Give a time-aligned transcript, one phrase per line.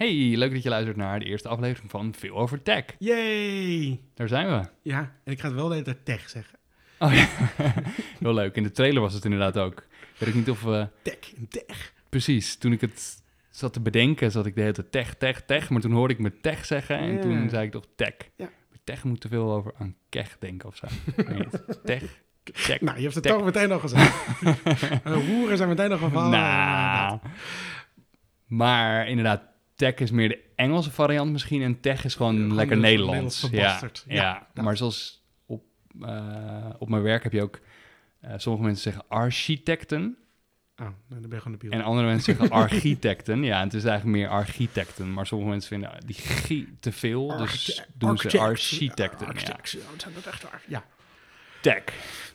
[0.00, 2.84] Hey, leuk dat je luistert naar de eerste aflevering van Veel over Tech.
[2.98, 4.00] Yay!
[4.14, 4.68] Daar zijn we.
[4.82, 6.58] Ja, en ik ga het wel de hele tijd tech zeggen.
[6.98, 7.28] Oh ja,
[8.20, 8.56] heel leuk.
[8.56, 9.78] In de trailer was het inderdaad ook.
[9.78, 10.88] Ik weet ook niet of we...
[11.02, 11.92] Tech, en tech.
[12.08, 15.70] Precies, toen ik het zat te bedenken, zat ik de hele tijd tech, tech, tech.
[15.70, 17.20] Maar toen hoorde ik me tech zeggen en Ja.
[17.20, 18.14] toen zei ik toch tech.
[18.36, 18.48] Ja.
[18.84, 20.86] Tech moet te veel over aan kech denken of zo.
[21.16, 21.48] Ik.
[21.84, 22.02] Tech,
[22.66, 22.80] tech.
[22.80, 23.32] Nou, je hebt het Tech.
[23.32, 24.16] toch meteen al gezegd.
[25.04, 26.30] Roeren zijn meteen al gevallen.
[26.30, 27.18] Nou,
[28.46, 29.42] maar inderdaad,
[29.80, 33.48] tech is meer de Engelse variant misschien en tech is gewoon lekker Nederlands.
[33.50, 34.46] Ja, ja.
[34.54, 35.62] Maar zoals op,
[36.00, 37.60] eh, op mijn werk heb je ook,
[38.20, 40.16] eh, sommige mensen zeggen architecten
[40.76, 43.42] nou, dan ben je gewoon de en andere mensen zeggen architecten.
[43.42, 47.84] Ja, het is eigenlijk meer architecten, maar sommige mensen vinden die gie te veel, dus
[47.94, 49.78] doen ze architect- architecten.
[49.78, 49.98] Ja.
[49.98, 50.62] zijn dat echt waar.
[50.66, 50.84] Ja,
[51.60, 51.82] Tech,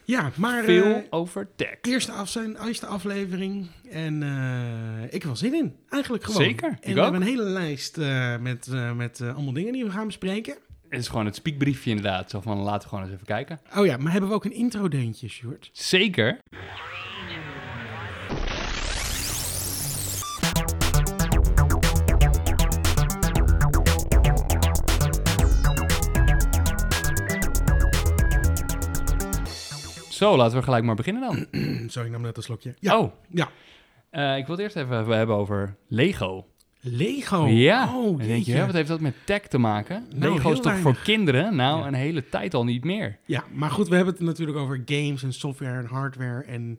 [0.06, 1.78] ja maar veel eh, over tech.
[1.82, 3.68] eerste, af zijn, eerste aflevering.
[3.90, 5.76] En eh, ik heb wel zin in.
[5.90, 6.42] Eigenlijk gewoon.
[6.44, 7.04] Zeker, En we ook.
[7.04, 10.56] hebben een hele lijst eh, met, met allemaal dingen die we gaan bespreken.
[10.90, 13.60] Het is gewoon het spiekbriefje inderdaad, zo van laten we gewoon eens even kijken.
[13.78, 15.70] Oh ja, maar hebben we ook een intro-deuntje, Sjoerd?
[15.74, 16.38] Zeker.
[30.26, 31.46] Zo, laten we gelijk maar beginnen dan.
[31.90, 32.74] Sorry, ik nam net een slokje.
[32.80, 33.50] Ja, Oh, ja.
[34.10, 36.46] eh, ik wil het eerst even hebben over Lego.
[36.88, 37.48] Lego.
[37.48, 40.08] ja, Oh, denk je, hè, wat heeft dat met tech te maken?
[40.16, 41.56] Nou, Lego is toch voor kinderen?
[41.56, 41.88] Nou, Ja.
[41.88, 43.18] een hele tijd al niet meer.
[43.26, 46.78] Ja, maar goed, we hebben het natuurlijk over games en software en hardware en,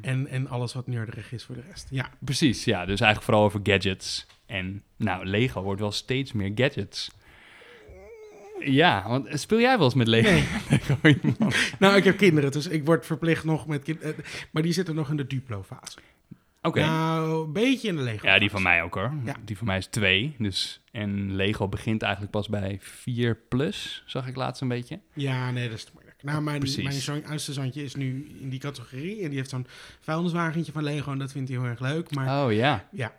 [0.00, 1.86] en, en alles wat nerdig is voor de rest.
[1.90, 2.78] Ja, Precies, ja.
[2.80, 4.26] Dus eigenlijk vooral over gadgets.
[4.46, 7.10] En nou, Lego wordt wel steeds meer gadgets.
[8.64, 10.30] Ja, want speel jij wel eens met Lego?
[11.02, 11.18] Nee.
[11.78, 14.14] Nou, ik heb kinderen, dus ik word verplicht nog met kinderen.
[14.50, 15.98] Maar die zitten nog in de Duplo-fase.
[16.62, 16.80] Oké.
[16.80, 18.26] Nou, een beetje in de Lego.
[18.26, 19.12] Ja, die van mij ook hoor.
[19.24, 19.36] Ja.
[19.44, 20.34] Die van mij is twee.
[20.38, 25.00] Dus, en Lego begint eigenlijk pas bij 4 plus, zag ik laatst een beetje.
[25.12, 26.22] Ja, nee, dat is te moeilijk.
[26.22, 26.82] Nou, mijn, Precies.
[26.82, 29.66] mijn zoon, oudste zoontje is nu in die categorie en die heeft zo'n
[30.00, 32.14] vuilniswagentje van Lego en dat vindt hij heel erg leuk.
[32.14, 32.88] Maar Oh ja.
[32.92, 33.14] ja,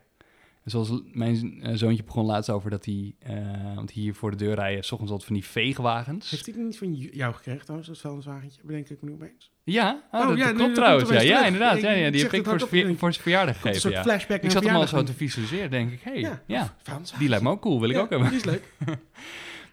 [0.66, 4.56] Zoals mijn eh, zoontje begon laatst over dat hij, eh, want hier voor de deur
[4.56, 6.30] rijden, s ochtends altijd van die veegwagens.
[6.30, 8.62] heeft hij niet van jou gekregen trouwens, dat vuilniswagentje?
[8.64, 9.52] Bedenk ik me nu opeens.
[9.64, 11.10] Ja, oh, Oh, dat, ja, dat klopt dat trouwens.
[11.10, 11.76] Ja, ja inderdaad.
[11.78, 13.82] Ik- Ja, die heb ik voor, zijn verjaardag Komt een gegeven.
[13.82, 14.02] soort Ja.
[14.04, 16.02] flashback Ik zat hem al zo te visualiseren, denk ik.
[16.02, 16.76] Hey, Ja, ja,
[17.18, 18.28] die lijkt me ook cool, wil ik ook hebben.
[18.30, 18.64] Die is leuk.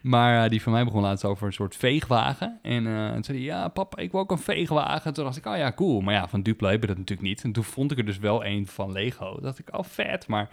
[0.01, 2.59] Maar eh, die van mij begon laatst over een soort veegwagen.
[2.61, 5.13] En toen zei hij, ja papa, ik wil ook een veegwagen.
[5.13, 6.01] Toen dacht ik, oh ja, cool.
[6.01, 7.43] Maar ja, van Duplo heb je dat natuurlijk niet.
[7.43, 9.33] En toen vond ik er dus wel een van Lego.
[9.33, 10.27] Toen dacht ik, oh vet.
[10.27, 10.49] Maar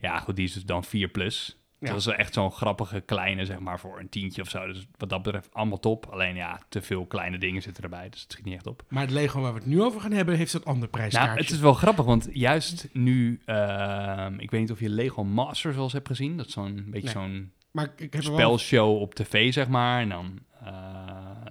[0.00, 1.54] ja, goed, die is dus dan 4 plus.
[1.78, 1.86] Ja.
[1.86, 4.66] Dat was wel echt zo'n grappige kleine, zeg maar, voor een tientje of zo.
[4.66, 6.06] Dus wat dat betreft allemaal top.
[6.06, 8.08] Alleen ja, te veel kleine dingen zitten erbij.
[8.08, 8.82] Dus het schiet niet echt op.
[8.88, 11.30] Maar het Lego waar we het nu over gaan hebben, heeft een ander prijskaartje.
[11.30, 13.40] Nou, het is wel grappig, want juist nu...
[13.44, 16.36] ehm, ik weet niet of je Lego Masters wel eens hebt gezien.
[16.36, 17.24] Dat is zo'n beetje Nee.
[17.28, 18.32] zo'n maar ik heb wel...
[18.32, 20.00] spelshow op tv, zeg maar.
[20.00, 20.70] En dan eh,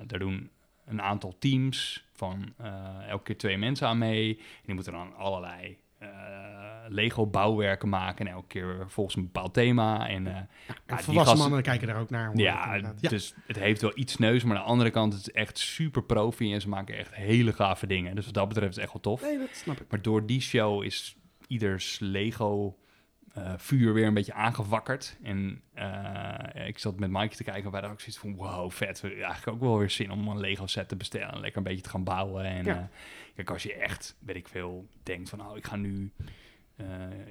[0.06, 0.50] daar doen
[0.86, 4.38] een aantal teams van eh, elke keer twee mensen aan mee.
[4.38, 6.10] En die moeten dan allerlei eh,
[6.90, 8.26] Lego bouwwerken maken.
[8.28, 10.08] En elke keer volgens een bepaald thema.
[10.08, 12.32] En eh, En die volwassen gasten- mannen kijken daar ook naar.
[12.38, 12.94] ja, ja.
[13.10, 14.44] dus het heeft wel iets neus.
[14.44, 16.54] Maar aan de andere kant, het is echt super profi.
[16.54, 18.16] En ze maken echt hele gave dingen.
[18.16, 19.22] Dus wat dat betreft is het echt wel tof.
[19.22, 19.86] Nee, dat snap ik.
[19.90, 21.18] Maar door die show is
[21.48, 22.78] ieders Lego
[23.34, 25.18] eh, vuur weer een beetje aangewakkerd.
[25.24, 28.36] En eh, ik zat met Mike te kijken en wij hadden ook zoiets van...
[28.36, 29.04] Wow, vet.
[29.04, 31.32] Eigenlijk ook wel weer zin om een Lego set te bestellen.
[31.34, 32.44] En lekker een beetje te gaan bouwen.
[32.46, 32.90] En Ja.
[33.36, 35.48] kijk, als je echt, weet ik veel, denkt van...
[35.50, 36.12] Oh, ik ga nu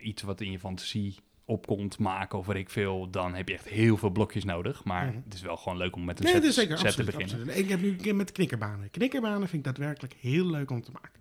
[0.02, 3.10] iets wat in je fantasie opkomt maken of weet ik veel...
[3.10, 4.84] dan heb je echt heel veel blokjes nodig.
[4.84, 5.16] Maar Mhm.
[5.24, 6.78] het is wel gewoon leuk om met een Nee, set, is zeker.
[6.78, 7.34] set te beginnen.
[7.36, 7.56] absoluut.
[7.58, 8.90] Ik heb nu een keer met knikkerbanen.
[8.90, 11.20] Knikkerbanen vind ik daadwerkelijk heel leuk om te maken.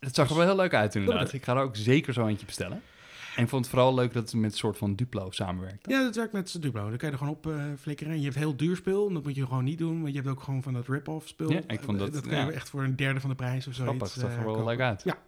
[0.00, 1.32] Het zag er wel heel leuk uit inderdaad.
[1.32, 2.82] Ik ga er ook zeker zo eentje bestellen.
[3.36, 5.88] En ik vond het vooral leuk dat het met een soort van Duplo samenwerkt.
[5.90, 6.88] Ja, dat werkt met Duplo.
[6.88, 8.12] Dan kan je er gewoon op eh, flikkeren.
[8.12, 9.12] En je hebt heel duur speel.
[9.12, 10.00] Dat moet je gewoon niet doen.
[10.02, 11.52] Want je hebt ook gewoon van dat rip-off speel.
[11.52, 13.74] Ja, ik vond dat- Dat kan je echt voor een derde van de prijs of
[13.74, 13.82] zo.
[13.82, 14.64] Grappig, dat zag er wel kopen.
[14.64, 15.02] leuk uit.
[15.04, 15.18] Ja.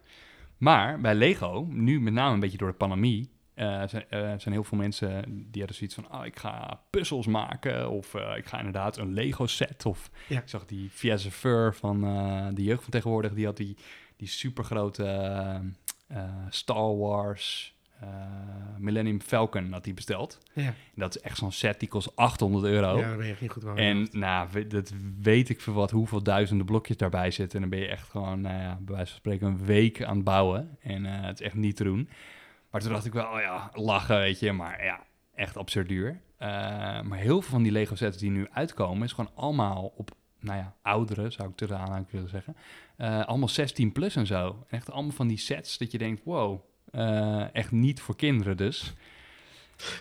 [0.61, 4.53] Maar bij Lego, nu met name een beetje door de pandemie, eh, zijn, eh, zijn
[4.53, 8.45] heel veel mensen die hadden zoiets van, oh, ik ga puzzels maken of eh, ik
[8.45, 9.85] ga inderdaad een Lego set.
[9.85, 10.39] Of Ja.
[10.41, 12.01] ik zag die Fiesse Fur van
[12.53, 13.77] de jeugd van tegenwoordig, die had die,
[14.15, 15.61] die supergrote
[16.49, 17.75] Star Wars
[18.77, 20.37] Millennium Falcon had die besteld.
[20.53, 22.97] Ja, En dat is echt zo'n set, die kost 800 euro.
[22.97, 23.63] ja daar ben je niet goed.
[23.75, 27.55] En nou, dat weet ik veel wat, hoeveel duizenden blokjes daarbij zitten.
[27.55, 30.15] En dan ben je echt gewoon, nou ja, bij wijze van spreken een week aan
[30.15, 30.77] het bouwen.
[30.79, 32.09] En eh, het is echt niet te doen.
[32.71, 34.51] Maar toen dacht ik wel, oh ja, lachen, weet je.
[34.51, 34.99] Maar ja,
[35.35, 36.21] echt absurd duur.
[36.37, 36.47] Eh,
[37.01, 40.57] maar heel veel van die Lego sets die nu uitkomen, is gewoon allemaal op, nou
[40.57, 42.55] ja, ouderen, zou ik tussen aanhalingstekens willen zeggen.
[42.97, 44.65] Eh, allemaal 16 plus en zo.
[44.67, 46.61] En echt allemaal van die sets dat je denkt, wow,
[46.91, 48.93] eh, echt niet voor kinderen dus.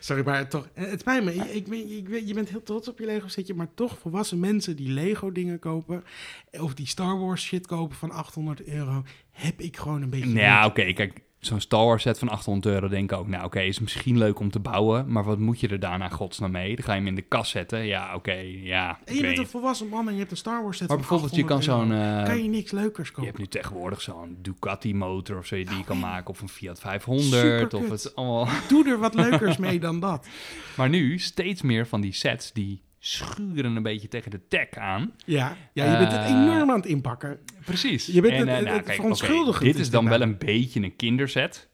[0.01, 1.35] Sorry, maar toch, eh, het spijt me.
[1.35, 4.41] Ik, ben- ik weet- je bent heel trots op je Lego setje, maar toch volwassen
[4.41, 6.05] mensen die Lego dingen kopen
[6.51, 10.27] of die Star Wars shit kopen van 800 euro, heb ik gewoon een beetje.
[10.27, 13.45] Nou ja, oké, kijk, zo'n Star Wars set van 800 euro denk ik ook, nou
[13.45, 16.75] oké, is misschien leuk om te bouwen, maar wat moet je er daarna godsnaam mee?
[16.77, 18.33] Dan ga je hem in de kast zetten, ja oké,
[18.63, 20.97] ja, En je bent een volwassen man en je hebt een Star Wars set Maar
[20.97, 23.31] bijvoorbeeld, je kan 800 zo'n, eh, kan je niks leukers je kopen?
[23.31, 26.81] hebt nu tegenwoordig zo'n Ducati motor of zo die je kan maken, of een Fiat
[26.81, 27.75] 500, Superkut.
[27.75, 28.49] of het allemaal...
[28.69, 30.27] Doe er wat leukers mee dan dat.
[30.77, 35.13] Maar nu steeds meer van die sets die schuren een beetje tegen de tech aan.
[35.27, 37.39] Ja, ja je bent het Eh, enorm aan het inpakken.
[37.65, 38.07] Precies.
[38.07, 40.19] Je bent En, het- eh, het- nou, het kijk, verontschuldigend oké, dit is dan wel
[40.19, 40.27] bij.
[40.27, 41.69] een beetje een kinderset.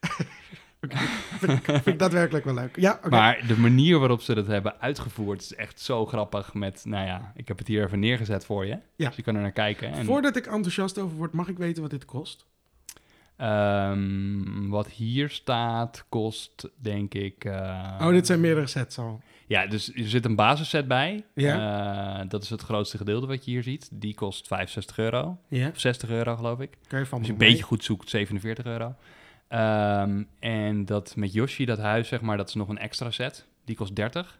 [1.40, 2.76] Vind ik daadwerkelijk wel leuk.
[2.76, 3.08] Ja, oké.
[3.08, 6.54] Maar de manier waarop ze dat hebben uitgevoerd is echt zo grappig.
[6.54, 8.78] Met, nou ja, ik heb het hier even neergezet voor je.
[8.96, 9.06] Ja.
[9.06, 9.92] Dus je kan er naar kijken.
[9.92, 12.46] En, Voordat ik enthousiast over word, mag ik weten wat dit kost?
[13.36, 17.44] Ehm, wat hier staat kost, denk ik...
[17.44, 19.20] eh, oh, dit zijn meerdere sets al.
[19.46, 21.24] Ja, dus er zit een basisset bij.
[21.34, 22.18] Ja.
[22.20, 23.88] Eh, dat is het grootste gedeelte wat je hier ziet.
[23.92, 25.38] Die kost 65 euro.
[25.48, 26.78] Ja, Of 60 euro, geloof ik.
[26.88, 28.94] je van Als je een beetje goed zoekt, 47 euro.
[29.48, 33.46] Ehm, en dat met Yoshi, dat huis, zeg maar, dat is nog een extra set.
[33.64, 34.38] Die kost 30.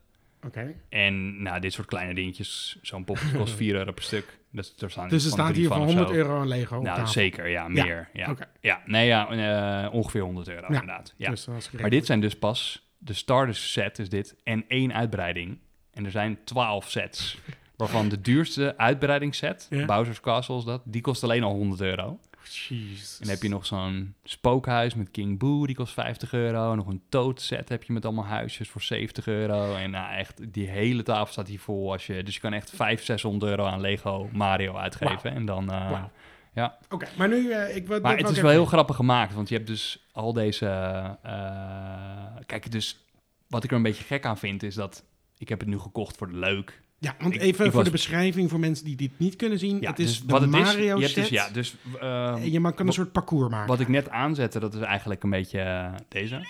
[0.89, 4.39] En nou, dit soort kleine dingetjes, zo'n poppetje kost 4 euro per stuk.
[4.51, 6.15] Dus er, staan Dus er staat hier voor van of 100 zo.
[6.15, 7.07] euro aan Lego Nou, tafel.
[7.07, 8.09] zeker, ja, meer.
[8.13, 9.29] Ja, ja nee, ja,
[9.85, 11.15] eh, ongeveer 100 euro Ja, inderdaad.
[11.17, 11.31] Ja.
[11.31, 11.49] Dus
[11.81, 15.59] maar dit zijn dus pas, de starter set is dit, en één uitbreiding.
[15.93, 17.39] En er zijn 12 sets.
[17.77, 19.69] Waarvan de duurste uitbreidingsset.
[19.87, 22.19] Bowser's Castle is dat, die kost alleen al 100 euro.
[22.49, 23.21] Jezus.
[23.21, 26.75] En heb je nog zo'n spookhuis met King Boo, die kost 50 euro.
[26.75, 29.75] Nog een Toad set heb je met allemaal huisjes voor 70 euro.
[29.75, 31.93] En nou, echt, die hele tafel staat hier vol.
[31.93, 35.35] Als je, dus je kan echt 500, 600 euro aan Lego Mario uitgeven.
[35.35, 36.05] En dan, eh,
[36.55, 36.79] ja.
[36.91, 39.35] Oké, maar nu, eh, ik wat Maar het is wel heel grappig gemaakt.
[39.35, 40.67] Want je hebt dus al deze...
[41.23, 43.05] eh, kijk, dus
[43.49, 45.05] wat ik er een beetje gek aan vind, is dat...
[45.39, 46.83] Ik heb het nu gekocht voor de leuk.
[46.99, 49.81] Ja, want even ik voor was- de beschrijving voor mensen die dit niet kunnen zien.
[49.81, 51.15] Ja, het is dus de is, Mario set.
[51.15, 51.75] dus, ja, dus...
[52.01, 53.69] eh, en je kan een wat- soort parcours maken.
[53.69, 56.47] Wat ik net aanzette, dat is eigenlijk een beetje eh, deze.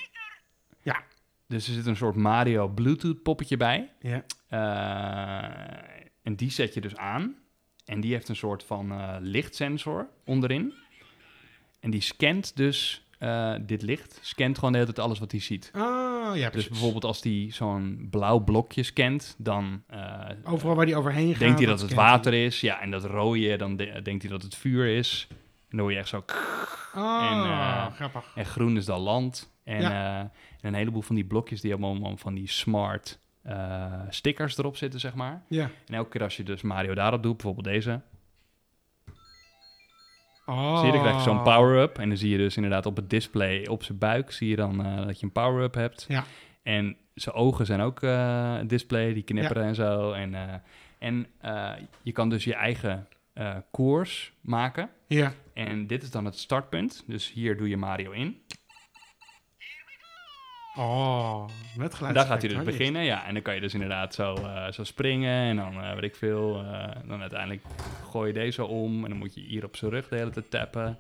[0.83, 1.03] Ja.
[1.49, 3.91] Dus er zit een soort Mario Bluetooth poppetje bij.
[4.01, 4.25] Ja.
[4.49, 5.77] Eh,
[6.23, 7.35] en die zet je dus aan.
[7.85, 10.73] En die heeft een soort van eh, lichtsensor onderin.
[11.81, 13.01] En die scant dus
[13.61, 14.19] dit licht.
[14.23, 15.71] Scant gewoon de hele tijd alles wat hij ziet.
[15.73, 20.97] Ah, ja, Dus bijvoorbeeld als hij zo'n blauw blokje scant, dan eh, Overal waar die
[20.97, 21.39] overheen gaat.
[21.39, 21.99] denkt hij dat het hij.
[21.99, 22.61] water is.
[22.61, 25.27] Ja, en dat rode, dan de- denkt hij dat het vuur is.
[25.31, 25.37] En
[25.69, 26.25] dan hoor je echt zo...
[26.95, 28.33] Ah, En, eh, grappig.
[28.35, 29.55] En groen is dan land.
[29.65, 30.15] En, Ja.
[30.15, 30.31] eh, en
[30.61, 33.19] een heleboel van die blokjes die allemaal van die smart
[34.09, 35.43] stickers erop zitten, zeg maar.
[35.49, 35.71] Ja.
[35.87, 38.01] En elke keer als je dus Mario daarop doet, bijvoorbeeld deze,
[40.47, 40.77] Oh.
[40.77, 41.99] zie je, dan krijg je zo'n power-up.
[41.99, 44.85] En dan zie je dus inderdaad op het display op zijn buik, zie je dan
[44.85, 46.05] eh, dat je een power-up hebt.
[46.09, 46.25] Ja.
[46.63, 50.13] En zijn ogen zijn ook eh, display, die knipperen en zo.
[50.13, 50.55] En, eh,
[50.99, 51.27] en
[52.03, 53.09] je kan dus je eigen
[53.71, 54.91] koers maken.
[55.07, 55.33] Ja.
[55.55, 57.05] En dit is dan het startpunt.
[57.07, 58.41] Dus hier doe je Mario in.
[60.77, 61.45] Oh,
[61.77, 62.15] met geluid.
[62.15, 63.27] Daar gaat hij dus beginnen, ja.
[63.27, 66.17] En dan kan je dus inderdaad zo, eh, zo springen en dan eh weet ik
[66.17, 66.65] veel.
[66.65, 67.63] eh, dan uiteindelijk
[68.11, 70.51] gooi je deze om en dan moet je hier op zijn rug de hele tijd
[70.51, 70.99] tappen.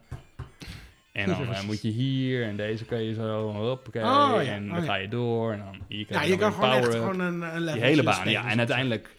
[1.12, 4.70] En dan moet je hier en deze kan je zo, hoppakee, Oh, ja, en oh,
[4.74, 4.86] dan ja.
[4.86, 7.42] ga je door en dan hier Ja, krijg je je, kan gewoon echt gewoon een,
[7.56, 8.48] een Die hele baan, ja.
[8.50, 9.10] En uiteindelijk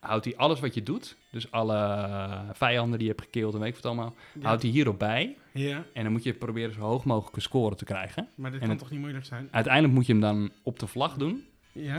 [0.00, 2.08] houdt hij alles wat je doet, dus alle
[2.52, 4.46] vijanden die je hebt gekild en weet ik wat allemaal, Ja.
[4.46, 5.36] houdt hij hierop bij.
[5.52, 8.28] Ja, En dan moet je proberen zo hoog mogelijk een score te krijgen.
[8.34, 9.48] maar dit En kan het- toch niet moeilijk zijn?
[9.50, 11.44] Uiteindelijk moet je hem dan op de vlag doen.
[11.72, 11.96] Ja.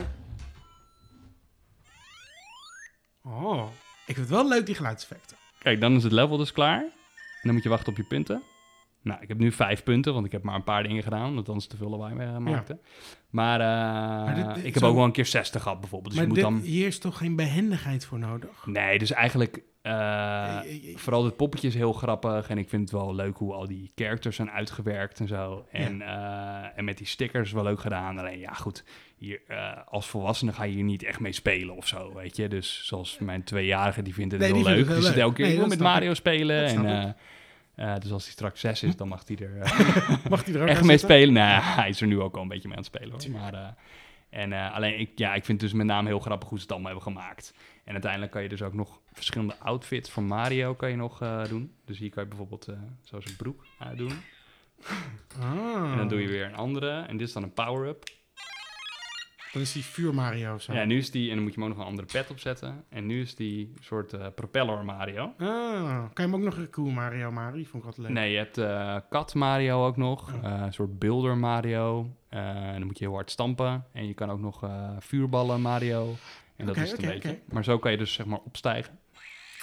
[3.24, 3.68] Oh,
[4.06, 5.36] ik vind het wel leuk, die geluidseffecten.
[5.58, 6.80] Kijk, dan is het level dus klaar.
[6.80, 6.92] En
[7.42, 8.42] dan moet je wachten op je punten.
[9.02, 11.48] Nou, ik heb nu vijf punten, want ik heb maar een paar dingen gedaan, omdat
[11.48, 12.78] anders te veel lawaai mee maakte.
[13.30, 16.14] Maar, eh, dit- dit- ik heb zo- ook wel een keer 60 gehad bijvoorbeeld.
[16.14, 16.68] Dus maar je dit, moet dan...
[16.70, 18.66] hier is toch geen behendigheid voor nodig?
[18.66, 19.56] Nee, dus eigenlijk...
[19.56, 20.96] eh, Eh, eh, eh.
[20.96, 22.48] vooral dit poppetje is heel grappig.
[22.48, 25.66] En ik vind het wel leuk hoe al die characters zijn uitgewerkt en zo.
[25.70, 28.18] En, eh, en met die stickers wel leuk gedaan.
[28.18, 28.84] Alleen ja, goed.
[29.16, 32.48] Hier, eh, als volwassene ga je hier niet echt mee spelen of zo, weet je.
[32.48, 34.86] Dus zoals mijn tweejarige, die vindt het heel leuk.
[34.86, 36.64] het Die zit elke keer met Mario spelen.
[36.66, 37.16] En,
[37.74, 39.60] eh, dus als hij straks zes is, dan mag hij er...
[39.60, 41.34] eh, Mag die er ook echt mee spelen.
[41.34, 43.40] Nee, hij is er nu ook al een beetje mee aan het spelen hoor.
[43.40, 43.68] Maar, eh,
[44.30, 46.72] en alleen, ik, ja, ik vind het dus met name heel grappig hoe ze het
[46.72, 47.54] allemaal hebben gemaakt.
[47.84, 51.74] En uiteindelijk kan je dus ook nog verschillende outfits van Mario kan je nog doen.
[51.84, 54.12] Dus hier kan je bijvoorbeeld eh zo zijn broek uitdoen.
[55.40, 55.90] Ah.
[55.90, 57.00] En dan doe je weer een andere.
[57.00, 58.04] En dit is dan een power-up.
[59.52, 60.72] Dan is die vuur Mario of zo.
[60.72, 62.84] Ja, nu is die, en dan moet je hem ook nog een andere pet opzetten.
[62.88, 65.22] En nu is die soort eh, propeller Mario.
[65.38, 67.64] Ah, kan je hem ook nog een cool Mario Mario?
[67.64, 68.16] Vond ik altijd leuk.
[68.16, 70.34] Nee, je hebt eh, kat Mario ook nog.
[70.34, 70.44] Oh.
[70.44, 72.10] eh, een soort builder Mario.
[72.28, 73.84] En dan moet je heel hard stampen.
[73.92, 76.14] En je kan ook nog vuurballen Mario.
[76.56, 77.38] En dat is het een beetje.
[77.48, 78.98] Maar zo kan je dus zeg maar opstijgen.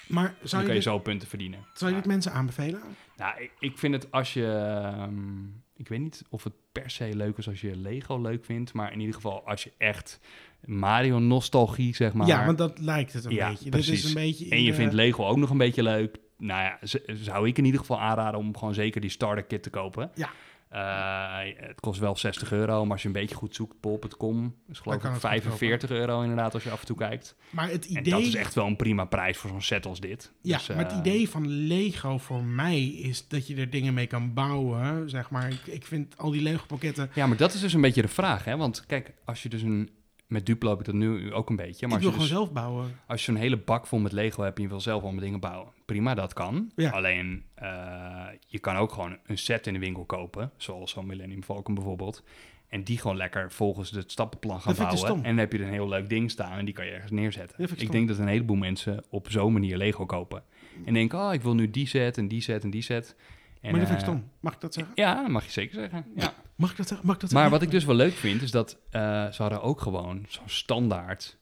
[0.07, 1.59] Maar Dan zou je, kan je dit, zo punten verdienen.
[1.73, 2.81] zou je dit mensen aanbevelen?
[3.17, 4.45] Nou, ik, ik vind het als je...
[4.45, 5.43] ehm,
[5.79, 8.73] ik weet niet of het per se leuk is als je Lego leuk vindt.
[8.73, 10.19] Maar in ieder geval als je echt
[10.65, 12.27] Mario-nostalgie, zeg maar...
[12.27, 13.69] ja, want dat lijkt het een Ja, beetje.
[13.69, 14.07] Dit is precies.
[14.07, 16.17] een beetje En je de- vindt Lego ook nog een beetje leuk.
[16.37, 16.79] Nou ja,
[17.15, 20.11] zou ik in ieder geval aanraden om gewoon zeker die starter kit te kopen.
[20.15, 20.29] Ja.
[20.69, 24.79] Eh, het kost wel 60 euro, maar als je een beetje goed zoekt, bol.com is
[24.79, 27.35] geloof ik het goed 45 euro inderdaad als je af en toe kijkt.
[27.49, 28.13] Maar het En idee...
[28.13, 30.31] dat is echt wel een prima prijs voor zo'n set als dit.
[30.41, 33.93] Ja, Dus, maar het eh, idee van Lego voor mij is dat je er dingen
[33.93, 35.09] mee kan bouwen.
[35.09, 37.09] Zeg maar, ik, ik vind al die Lego pakketten...
[37.13, 38.57] Ja, maar dat is dus een beetje de vraag, hè?
[38.57, 39.89] Want kijk, als je dus een...
[40.29, 41.87] Met Duplo heb ik dat nu ook een beetje.
[41.87, 42.99] Maar ik als wil je gewoon dus- zelf bouwen.
[43.07, 45.39] Als je zo'n hele bak vol met Lego hebt en je wil zelf allemaal dingen
[45.39, 46.71] bouwen, prima, dat kan.
[46.75, 46.89] Ja.
[46.89, 51.43] Alleen, eh, je kan ook gewoon een set in de winkel kopen, zoals zo'n Millennium
[51.43, 52.23] Falcon bijvoorbeeld.
[52.67, 55.15] En die gewoon lekker volgens het stappenplan gaan ik bouwen.
[55.15, 57.11] En dan heb je er een heel leuk ding staan en die kan je ergens
[57.11, 57.63] neerzetten.
[57.63, 60.43] Ik ik denk dat een heleboel mensen op zo'n manier Lego kopen.
[60.85, 63.15] En denken, oh, ik wil nu die set en die set en die set.
[63.61, 64.29] En, maar dat vind ik eh, stom.
[64.39, 64.93] Mag ik dat zeggen?
[64.95, 66.05] Ja, dat mag je zeker zeggen.
[66.15, 66.33] Ja.
[66.55, 67.07] Mag ik dat zeggen?
[67.07, 67.59] Mag ik dat Maar zeggen?
[67.59, 69.01] wat ik dus wel leuk vind, is dat eh,
[69.31, 71.37] ze hadden ook gewoon zo'n standaard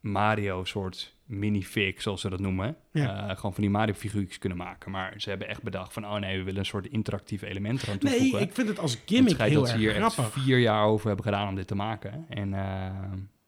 [0.00, 2.76] Mario soort minifig, zoals ze dat noemen.
[2.92, 3.28] Ja.
[3.28, 4.90] Eh, gewoon van die Mario figuurtjes kunnen maken.
[4.90, 7.96] Maar ze hebben echt bedacht van, oh nee, we willen een soort interactief element eraan
[8.00, 8.40] Nee, toevoegen.
[8.48, 10.18] ik vind het als gimmick heel dat ze hier grappig.
[10.24, 12.24] echt vier jaar over hebben gedaan om dit te maken.
[12.28, 12.52] En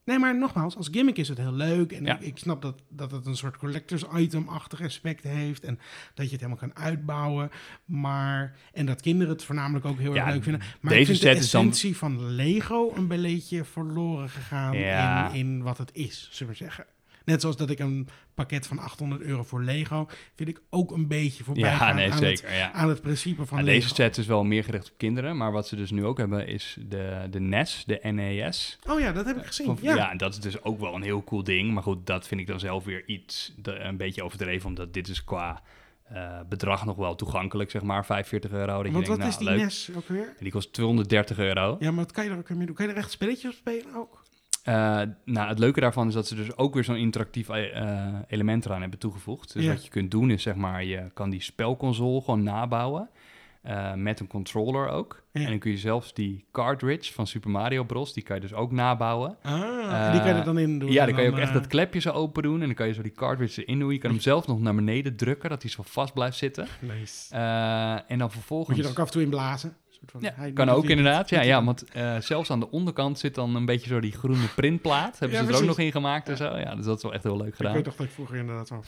[0.05, 1.93] Nee, maar nogmaals, als gimmick is het heel leuk.
[1.93, 2.15] En Ja.
[2.19, 5.65] ik, ik snap dat, dat het een soort collectors item-achtig aspect heeft.
[5.65, 5.79] En
[6.15, 7.51] dat je het helemaal kan uitbouwen.
[7.85, 10.61] Maar, en dat kinderen het voornamelijk ook heel Ja, erg leuk vinden.
[10.81, 14.77] Maar deze ik vind set de is dan- essentie van Lego een beetje verloren gegaan
[14.79, 15.29] Ja.
[15.29, 16.85] in, in wat het is, zullen we zeggen.
[17.25, 20.09] Net zoals dat ik een pakket van 800 euro voor Lego...
[20.35, 22.49] vind ik ook een beetje voorbij ja, gaan nee, aan, zeker.
[22.49, 22.73] Het, ja.
[22.73, 23.71] aan het principe van Lego.
[23.81, 25.37] deze set is wel meer gericht op kinderen.
[25.37, 28.79] Maar wat ze dus nu ook hebben is de, de NES, de NES.
[28.89, 29.67] Oh ja, dat heb ik gezien.
[29.67, 29.95] Van- ja.
[29.95, 30.15] ja.
[30.15, 31.73] dat is dus ook wel een heel cool ding.
[31.73, 34.69] Maar goed, dat vind ik dan zelf weer iets de- een beetje overdreven.
[34.69, 35.63] Omdat dit is qua
[36.05, 38.05] eh, bedrag nog wel toegankelijk, zeg maar.
[38.07, 38.83] 45 euro.
[38.83, 39.65] Dat Want je wat denkt, is nou, die leuk.
[39.65, 40.27] NES ook weer?
[40.27, 41.77] En die kost 230 euro.
[41.79, 42.75] Ja, maar wat kan je er ook mee doen?
[42.75, 44.22] Kan je er echt spelletjes op spelen ook?
[44.63, 48.65] Eh, nou, het leuke daarvan is dat ze dus ook weer zo'n interactief eh, element
[48.65, 49.53] eraan hebben toegevoegd.
[49.53, 49.73] Dus Ja.
[49.73, 53.09] wat je kunt doen is, zeg maar, je kan die spelconsole gewoon nabouwen.
[53.63, 55.23] eh, met een controller ook.
[55.33, 55.41] Ja.
[55.41, 58.13] En dan kun je zelfs die cartridge van Super Mario Bros.
[58.13, 59.37] Die kan je dus ook nabouwen.
[59.43, 60.93] Ah, die kan je er dan in doen.
[60.93, 62.61] Ja, dan kan je ook echt eh, dat klepje zo open doen.
[62.61, 63.93] En dan kan je zo die cartridge erin doen.
[63.93, 66.67] Je kan hem zelf nog naar beneden drukken, dat hij zo vast blijft zitten.
[66.81, 67.35] Nice.
[67.35, 68.69] Eh, en dan vervolgens...
[68.69, 69.77] Moet je er ook af en toe in blazen?
[70.03, 71.29] Een soort van, Ja, hij kan ook inderdaad.
[71.29, 74.47] Ja, ja want eh, zelfs aan de onderkant zit dan een beetje zo die groene
[74.57, 75.19] printplaat.
[75.19, 76.57] Hebben Ja, ze er ook nog in gemaakt en zo.
[76.57, 77.73] Ja, dus dat is wel echt heel leuk Ik gedaan.
[77.73, 78.85] weet toch dat ik vroeger inderdaad wel...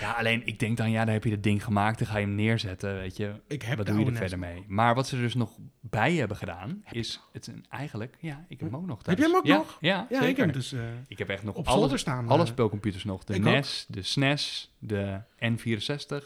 [0.00, 2.26] Ja, alleen ik denk dan, ja, dan heb je dat ding gemaakt, dan ga je
[2.26, 3.32] hem neerzetten, weet je.
[3.46, 4.64] Ik heb Wat doe je er verder mee?
[4.66, 8.60] Maar wat ze er dus nog bij hebben gedaan, is het een, eigenlijk, ja, ik
[8.60, 9.18] heb hem ook nog thuis.
[9.18, 9.76] Heb jij hem ook ja, nog?
[9.80, 10.28] Ja, Ja, zeker.
[10.28, 11.66] ik heb dus eh, Ik heb echt nog op
[11.98, 12.28] staan.
[12.28, 12.48] alle eh.
[12.48, 13.24] spelcomputers nog.
[13.24, 13.52] De ik ook.
[13.52, 16.24] NES, de SNES, de N64,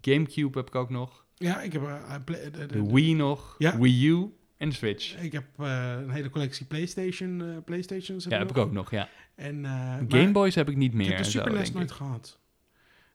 [0.00, 1.82] Gamecube heb ik ook nog, Ja, ik heb
[2.24, 3.78] play- de, de- de Wii nog, Ja.
[3.78, 5.16] Wii U en de Switch.
[5.22, 8.24] Ik heb een hele collectie PlayStation, PlayStations.
[8.24, 9.08] Ja, heb ik ook nog, ja.
[9.34, 9.64] En,
[10.08, 11.06] Game Boys heb ik niet meer.
[11.06, 12.38] Ik heb de Super NES nooit gehad.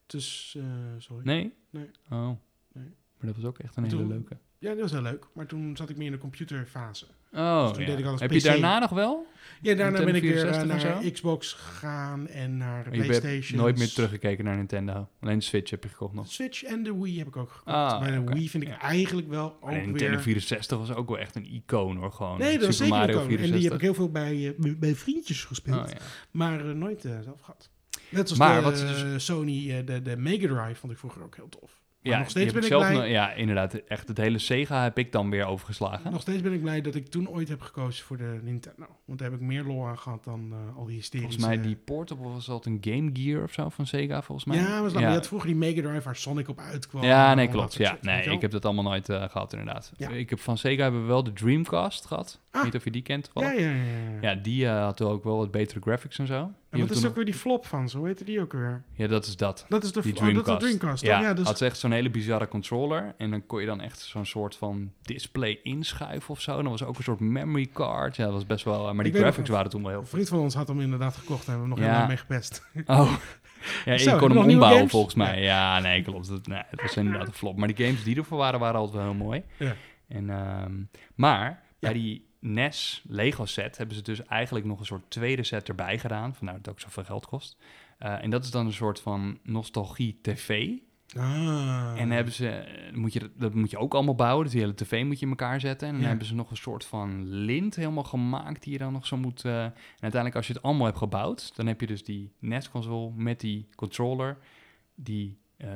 [0.05, 0.57] Dus,
[0.97, 1.25] sorry.
[1.25, 1.53] Nee?
[1.69, 1.89] Nee.
[2.09, 2.27] Oh.
[2.73, 2.83] Nee.
[3.17, 4.37] Maar dat was ook echt een Toen- hele leuke.
[4.59, 5.27] Ja, dat was heel leuk.
[5.33, 7.05] Maar toen zat ik meer in de computerfase.
[7.35, 8.15] Oh, Dus ja.
[8.17, 9.25] Heb je daarna nog wel?
[9.61, 13.59] Ja, daarna ben ik weer eh, 64 en naar Xbox gegaan en naar PlayStation.
[13.59, 15.07] nooit meer teruggekeken naar Nintendo.
[15.21, 16.31] Alleen de Switch heb je gekocht nog.
[16.31, 17.75] Switch en de Wii heb ik ook gekocht.
[17.75, 18.23] Ah, Bij de.
[18.23, 18.79] Wii vind ik Ja.
[18.81, 20.21] eigenlijk wel ook Alleen Nintendo weer...
[20.21, 22.11] 64 was ook wel echt een icoon hoor.
[22.11, 23.31] Gewoon Nee, dat Super zeker Mario een icoon.
[23.31, 23.59] En 64.
[23.59, 25.83] die heb ik heel veel bij, eh, bij- vriendjes gespeeld.
[25.85, 25.97] Oh, ja.
[26.31, 27.69] Maar eh, nooit zelf gehad.
[28.09, 31.35] Net zoals Maar de wat dus- Sony, de, de Mega Drive vond ik vroeger ook
[31.35, 31.81] heel tof.
[32.11, 33.09] Ja, nog steeds ben ik zelf blij.
[33.09, 33.73] ja, inderdaad.
[33.73, 36.11] Echt het hele Sega heb ik dan weer overgeslagen.
[36.11, 38.85] Nog steeds ben ik blij dat ik toen ooit heb gekozen voor de Nintendo.
[39.05, 41.39] Want daar heb ik meer lol aan gehad dan eh, al die hysterische...
[41.39, 44.57] Volgens mij die portable was altijd een Game Gear of zo van Sega volgens mij.
[44.57, 47.03] Ja, was dat, maar je had vroeg die Mega Drive waar Sonic op uitkwam.
[47.03, 47.73] Ja, nee, dat klopt.
[47.73, 49.91] Ja, nee, ik heb dat allemaal nooit eh, gehad inderdaad.
[49.97, 50.09] Ja.
[50.09, 52.39] Ik heb van Sega hebben we wel de Dreamcast gehad.
[52.51, 52.63] Ah.
[52.63, 53.31] Niet of je die kent.
[53.33, 53.69] Ja, ja, ja.
[53.69, 54.21] ja.
[54.21, 56.51] Ja, die eh, had ook wel wat betere graphics en zo.
[56.81, 57.89] Wat is ook weer die flop van?
[57.89, 58.83] Zo heette die ook weer.
[58.93, 59.65] Ja, dat is dat.
[59.69, 60.59] Dat is de, Die oh, dat is de Dreamcast.
[60.79, 61.03] Dreamcast.
[61.03, 61.11] toch?
[61.13, 63.13] Ja, Ja, dus, had ze echt zo'n hele bizarre controller.
[63.17, 66.57] En dan kon je dan echt zo'n soort van display inschuiven of zo.
[66.57, 68.15] En dan was ook een soort memory card.
[68.15, 68.87] Ja, dat was best wel...
[68.87, 69.99] eh, maar die Ik nog- graphics waren toen wel heel...
[69.99, 71.85] een vriend van ons had hem inderdaad gekocht en hebben we nog Ja.
[71.85, 72.63] helemaal mee gepest.
[72.85, 73.13] Oh,
[73.85, 75.41] ja, Zo, je kon hem ombouwen volgens mij.
[75.41, 76.27] Ja, nee, klopt.
[76.27, 77.57] Dat, nee, dat was inderdaad een flop.
[77.57, 79.43] Maar die games die ervoor waren, waren altijd wel heel mooi.
[79.57, 79.75] Ja.
[80.07, 80.71] En, ehm,
[81.15, 81.97] maar bij Ja.
[81.99, 86.35] die NES Lego set hebben ze dus eigenlijk nog een soort tweede set erbij gedaan.
[86.35, 87.57] Vandaar dat het ook zoveel geld kost.
[87.97, 90.71] Eh, en dat is dan een soort van nostalgie tv.
[91.17, 91.93] Ah.
[91.97, 94.43] En hebben ze, eh, moet je, dat moet je ook allemaal bouwen.
[94.43, 95.87] Dus die hele tv moet je in elkaar zetten.
[95.87, 96.07] En dan Ja.
[96.09, 99.45] hebben ze nog een soort van lint helemaal gemaakt die je dan nog zo moet...
[99.45, 103.11] eh, en uiteindelijk als je het allemaal hebt gebouwd, dan heb je dus die NES-console
[103.15, 104.37] met die controller,
[104.95, 105.67] die eh,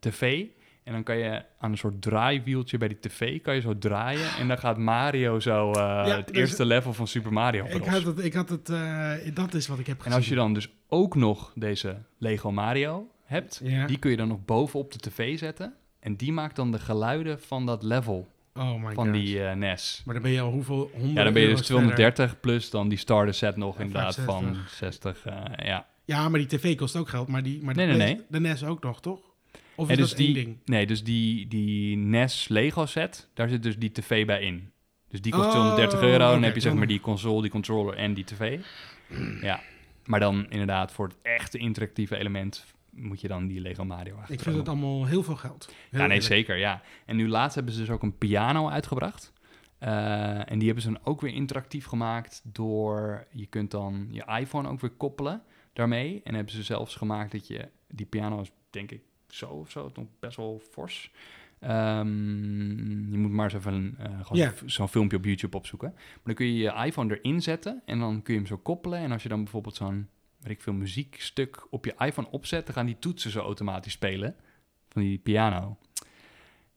[0.00, 0.44] tv.
[0.88, 4.30] En dan kan je aan een soort draaiwieltje bij die tv kan je zo draaien.
[4.38, 7.86] En dan gaat Mario zo eh, het dus- eerste level van Super Mario ik Bros.
[7.88, 10.12] had het, ik had het eh, dat is wat ik heb gezien.
[10.12, 13.86] En als je dan dus ook nog deze Lego Mario hebt, Ja.
[13.86, 15.74] die kun je dan nog bovenop de tv zetten.
[16.00, 19.14] En die maakt dan de geluiden van dat level oh my van god.
[19.14, 20.02] die eh, NES.
[20.04, 22.88] Maar dan ben je al hoeveel Ja, dan ben je dus euro's 230 plus dan
[22.88, 24.70] die starter set nog Ja, inderdaad van 60.
[24.70, 25.24] 60.
[25.26, 25.86] eh, ja.
[26.04, 27.28] Ja, maar die tv kost ook geld.
[27.28, 28.24] Maar, die, maar de, Nee, nee, nee.
[28.28, 29.20] de NES ook nog, toch?
[29.78, 30.56] Of En is dus dat één die, ding?
[30.64, 34.70] nee, dus die, die NES Lego set, daar zit dus die tv bij in.
[35.08, 36.30] Dus die kost Oh, 230 euro.
[36.30, 38.60] Dan heb je zeg maar die console, die controller en die tv.
[39.40, 39.60] Ja,
[40.04, 44.14] maar dan inderdaad voor het echte interactieve element moet je dan die Lego Mario Ik
[44.14, 45.72] eigenlijk vind het allemaal heel veel geld.
[45.90, 46.82] Heel Ja, nee, zeker, ja.
[47.06, 49.32] En nu laatst hebben ze dus ook een piano uitgebracht.
[49.78, 53.26] Eh, en die hebben ze dan ook weer interactief gemaakt door...
[53.30, 55.42] Je kunt dan je iPhone ook weer koppelen
[55.72, 56.20] daarmee.
[56.24, 57.68] En hebben ze zelfs gemaakt dat je...
[57.88, 61.10] Die piano is denk ik zo of zo, nog best wel fors.
[61.60, 65.92] Ehm, je moet maar eens even eh, zo'n filmpje op YouTube opzoeken.
[65.94, 68.98] Maar dan kun je je iPhone erin zetten en dan kun je hem zo koppelen.
[68.98, 70.08] En als je dan bijvoorbeeld zo'n,
[70.38, 72.66] weet ik veel, muziekstuk op je iPhone opzet...
[72.66, 74.34] dan gaan die toetsen zo automatisch spelen
[74.88, 75.76] van die piano.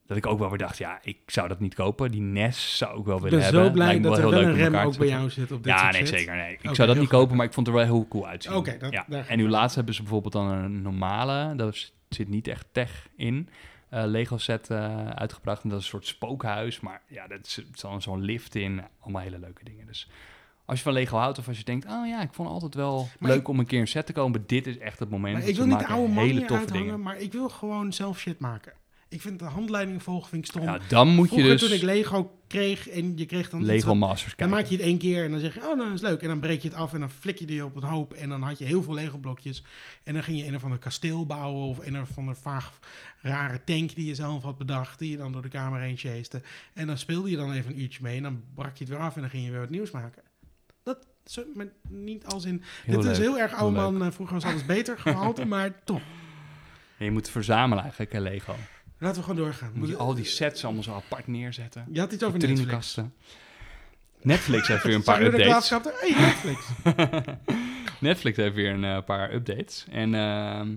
[0.05, 2.11] Dat ik ook wel weer dacht, ja, ik zou dat niet kopen.
[2.11, 3.65] Die NES zou ik wel Ik willen ben hebben.
[3.65, 5.73] zo blij Lijkt me dat er wel een rem ook bij jou zit op dit
[5.73, 6.35] Ja, nee, zeker.
[6.35, 6.57] Nee.
[6.61, 8.53] Ik zou dat niet kopen, maar ik vond het er wel heel cool uitzien.
[8.55, 9.05] Oké, dat- ja.
[9.27, 13.07] En nu laatst hebben ze bijvoorbeeld dan een normale, daar is- zit niet echt tech
[13.15, 13.49] in,
[13.89, 15.63] eh, Lego set eh, uitgebracht.
[15.63, 18.81] En dat is een soort spookhuis, maar ja, dat is, dan zo'n lift in.
[18.99, 19.85] Allemaal hele leuke dingen.
[19.87, 20.09] Dus
[20.65, 22.75] als je van Lego houdt of als je denkt, oh ja, ik vond het altijd
[22.75, 24.43] wel Maar leuk ik- om een keer een set te komen.
[24.47, 25.37] Dit is echt het moment.
[25.37, 27.01] Maar ik wil niet de oude man hele toffe uithangen, dingen.
[27.01, 28.73] maar ik wil gewoon zelf shit maken.
[29.11, 30.63] Ik vind de handleiding volgen vind ik stom.
[30.63, 33.95] Ja, dan moet je Vroeger dus toen ik Lego kreeg en je kreeg dan Lego
[33.95, 36.01] Masters Dan maak je het één keer en dan zeg je, oh, nou, dat is
[36.01, 36.21] leuk.
[36.21, 38.13] En dan breek je het af en dan flik je die op een hoop.
[38.13, 39.63] En dan had je heel veel Lego-blokjes.
[40.03, 42.79] En dan ging je een of ander kasteel bouwen of een of ander vaag
[43.21, 44.99] rare tank die je zelf had bedacht.
[44.99, 46.41] Die je dan door de kamer heen chaste.
[46.73, 49.01] En dan speelde je dan even een uurtje mee en dan brak je het weer
[49.01, 50.23] af en dan ging je weer wat nieuws maken.
[50.83, 52.63] Dat zo, maar niet als in...
[52.85, 54.03] Heel dit is heel erg oude man.
[54.03, 56.01] eh, Vroeger was alles beter gehalte, maar toch.
[56.97, 58.55] En je moet verzamelen eigenlijk, hè, Lego.
[59.01, 59.71] Laten we gewoon doorgaan.
[59.73, 61.85] Moet je al die sets allemaal zo apart neerzetten.
[61.91, 62.97] Je had iets over Netflix.
[64.21, 65.69] Netflix heeft weer een paar updates.
[65.69, 66.65] Hey, Netflix.
[67.99, 69.85] Netflix heeft weer een eh, paar updates.
[69.91, 70.75] En ehm,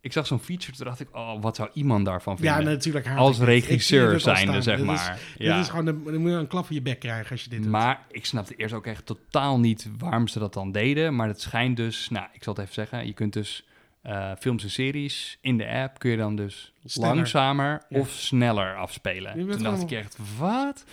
[0.00, 2.72] ik zag zo'n feature, toen dacht ik, oh, wat zou iemand daarvan ja, vinden?
[2.72, 3.06] natuurlijk.
[3.06, 5.18] haat Als regisseur zijnde, zeg Dit is- maar.
[5.36, 5.60] Dit ja.
[5.60, 7.62] is gewoon, de, dan moet je een klap voor je bek krijgen als je dit
[7.62, 7.70] doet.
[7.70, 11.16] Maar ik snapte eerst ook echt totaal niet waarom ze dat dan deden.
[11.16, 13.06] Maar het schijnt dus, nou, ik zal het even zeggen.
[13.06, 13.64] Je kunt dus
[14.02, 17.14] eh, films en series in de app kun je dan dus Sneller.
[17.14, 17.98] langzamer Ja.
[18.00, 19.48] of sneller afspelen.
[19.48, 20.84] Toen dacht ik echt, wat?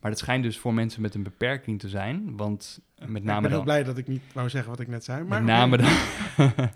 [0.00, 2.36] Maar het schijnt dus voor mensen met een beperking te zijn.
[2.36, 4.88] Want met ik name ben heel dan, blij dat ik niet wou zeggen wat ik
[4.88, 5.24] net zei.
[5.24, 5.90] Maar met name dan,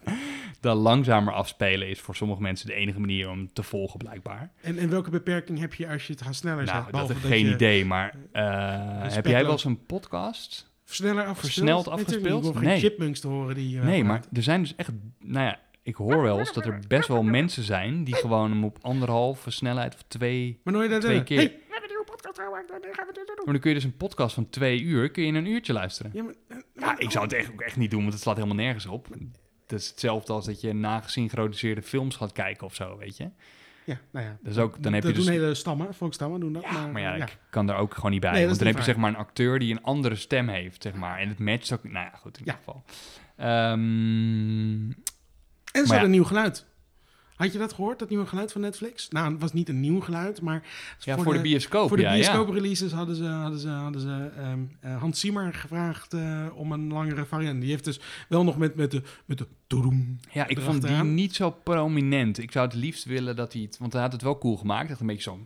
[0.60, 4.50] dan langzamer afspelen is voor sommige mensen de enige manier om te volgen blijkbaar.
[4.60, 6.92] En, en welke beperking heb je als je het gaat sneller Nou, zet?
[6.92, 7.84] dat heb ik geen je idee.
[7.84, 10.68] Maar eh, heb jij wel eens een podcast?
[10.84, 11.38] Sneller afgespeeld?
[11.54, 12.46] Versneld Nee, afgespeeld?
[12.46, 12.70] Ik Nee.
[12.70, 13.78] geen chipmunks te horen die...
[13.78, 16.80] eh, Nee, maar er zijn dus echt, nou ja, ik hoor wel eens dat er
[16.88, 20.60] best wel mensen zijn die gewoon hem op anderhalve snelheid of twee.
[20.64, 21.36] Maar nooit twee keer.
[21.38, 23.36] Hey, we hebben een nieuwe podcast gemaakt, dan gaan we dit doen.
[23.36, 25.72] Maar dan kun je dus een podcast van twee uur, kun je in een uurtje
[25.72, 26.10] luisteren.
[26.14, 28.36] Ja, maar, eh, Ja, ik zou het echt, ook echt niet doen, want het slaat
[28.36, 29.06] helemaal nergens op.
[29.66, 33.30] Het is hetzelfde als dat je nagesynchroniseerde films gaat kijken of zo, weet je.
[33.84, 34.38] Ja, nou ja.
[34.42, 36.62] Dat is ook- dan heb dat je dus- doen hele stammen, volkstammen doen dat.
[36.62, 37.24] Ja, maar, maar ja, ja.
[37.24, 38.30] ik kan daar ook gewoon niet bij.
[38.32, 40.94] Nee, want dan heb je zeg maar een acteur die een andere stem heeft, zeg
[40.94, 41.18] maar.
[41.18, 42.52] En het matcht ook, nou ja, goed, in Ja.
[42.52, 42.84] ieder geval.
[43.36, 44.90] Ehm,
[45.72, 46.68] En ze hadden een nieuw geluid.
[47.40, 49.08] Had je dat gehoord, dat nieuwe geluid van Netflix?
[49.08, 50.62] Nou, het was niet een nieuw geluid, maar...
[50.98, 52.16] ja, voor, de, bioscoop, Voor de ja, ja.
[52.16, 56.92] bioscoop-releases hadden ze, hadden ze, hadden ze ehm, eh, Hans Zimmer gevraagd eh, om een
[56.92, 57.60] langere variant.
[57.60, 59.02] Die heeft dus wel nog met, met de...
[59.24, 59.46] Met de
[60.32, 62.38] Ja, ik vond die niet zo prominent.
[62.38, 63.78] Ik zou het liefst willen dat hij het...
[63.78, 64.90] Want hij had het wel cool gemaakt.
[64.90, 65.38] Echt een beetje zo...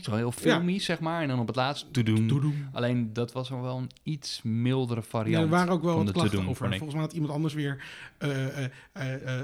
[0.00, 1.22] Zo heel filmisch, zeg maar.
[1.22, 1.92] En dan op het laatst...
[1.92, 2.26] Toedoen.
[2.26, 2.68] toedoem.
[2.72, 5.44] Alleen, dat was wel wel een iets mildere Ja, variant.
[5.44, 6.68] er waren ook wel van wat de klachten over.
[6.68, 7.84] Volgens mij had iemand anders weer...
[8.18, 9.40] eh, eh, eh,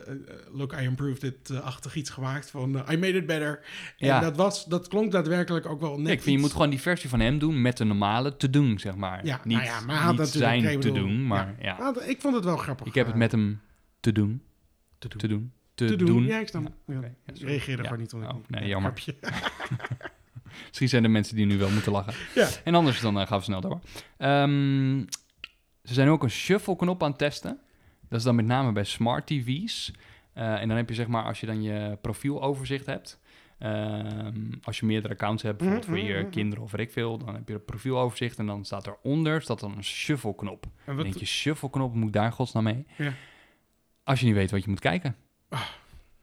[0.53, 2.77] look, I improved it-achtig iets gemaakt van...
[2.77, 3.61] I made it better.
[3.97, 4.17] Ja.
[4.17, 6.81] En dat, was, dat klonk daadwerkelijk ook wel net ik vind, je moet gewoon die
[6.81, 9.27] versie van hem doen met de normale te doen, zeg maar.
[9.27, 11.79] Ja, niet nou ja, maar niet zijn te doen, maar ja.
[11.79, 12.87] Nou, ik vond het wel grappig.
[12.87, 13.61] Ik heb het met hem
[14.01, 14.43] te doen.
[14.99, 15.19] te doen.
[15.21, 15.53] Te doen.
[15.75, 16.07] Te, Te doen.
[16.07, 16.25] doen.
[16.25, 16.63] Ja, ik snap.
[16.87, 17.15] Ja, oké.
[17.35, 17.47] Ja,
[17.97, 18.13] niet.
[18.13, 18.93] ik- Oh, nee, ja, jammer.
[20.69, 22.15] Misschien zijn er mensen die nu wel moeten lachen.
[22.35, 22.49] Ja.
[22.65, 23.81] En anders dan eh, gaan we snel door.
[24.17, 24.99] Ehm,
[25.85, 27.61] ze zijn ook een shuffle-knop aan het testen.
[28.09, 29.93] Dat is dan met name bij smart TV's.
[30.33, 33.21] Eh, en dan heb je zeg maar, als je dan je profieloverzicht hebt...
[33.59, 36.31] ehm, als je meerdere accounts hebt, bijvoorbeeld voor je Mhm, mhm.
[36.31, 37.19] kinderen of weet ik veel...
[37.19, 40.67] dan heb je een profieloverzicht en dan staat eronder staat dan een shuffle-knop.
[40.85, 42.87] En wat, denk je, shuffle-knop, moet daar godsnaam mee?
[42.97, 43.13] Ja.
[44.05, 45.17] Als je niet weet wat je moet kijken.
[45.49, 45.61] Ah.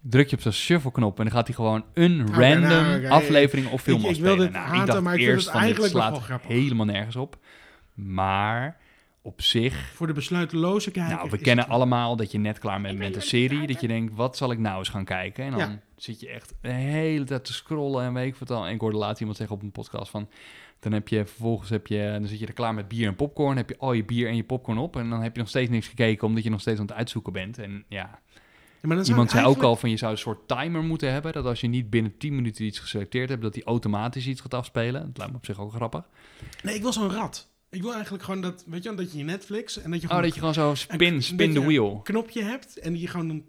[0.02, 3.68] Druk je op zo'n shuffle-knop en dan gaat hij gewoon een Oké, random nou, aflevering
[3.68, 4.36] of film Ik- ik afspelen.
[4.38, 6.86] wil dit Nou, haten, dacht maar ik eerst het van, dit eigenlijk nog slaat helemaal
[6.86, 7.38] nergens op.
[7.94, 8.78] Maar
[9.22, 9.92] op zich...
[9.94, 11.16] voor de besluiteloze kijker.
[11.16, 13.68] Nou, we kennen allemaal dat je net klaar bent Ik met een serie.
[13.68, 15.44] Dat je denkt, wat zal ik nou eens gaan kijken?
[15.46, 15.80] En dan Ja.
[15.98, 18.66] Zit je echt de hele tijd te scrollen en weet ik wat al.
[18.66, 20.30] En ik hoorde laatst iemand zeggen op een podcast van...
[20.80, 23.58] Dan heb je vervolgens heb je, dan zit je er klaar met bier en popcorn.
[23.58, 24.96] Heb je al je bier en je popcorn op.
[24.96, 27.34] En dan heb je nog steeds niks gekeken, omdat je nog steeds aan het uitzoeken
[27.34, 27.58] bent.
[27.58, 28.20] En ja,
[28.82, 31.34] Ja, maar iemand zei ook al van je zou een soort timer moeten hebben.
[31.34, 34.54] Dat als je niet binnen 10 minuten iets geselecteerd hebt, dat die automatisch iets gaat
[34.54, 35.02] afspelen.
[35.06, 36.04] Dat lijkt me op zich ook grappig.
[36.64, 37.48] Nee, ik wil zo'n rat.
[37.70, 40.24] Ik wil eigenlijk gewoon dat, weet je dat je Netflix en dat je Oh, gewoon
[40.26, 42.00] dat je gewoon zo spin, spin the wheel.
[42.04, 43.44] knopje hebt en die je gewoon dan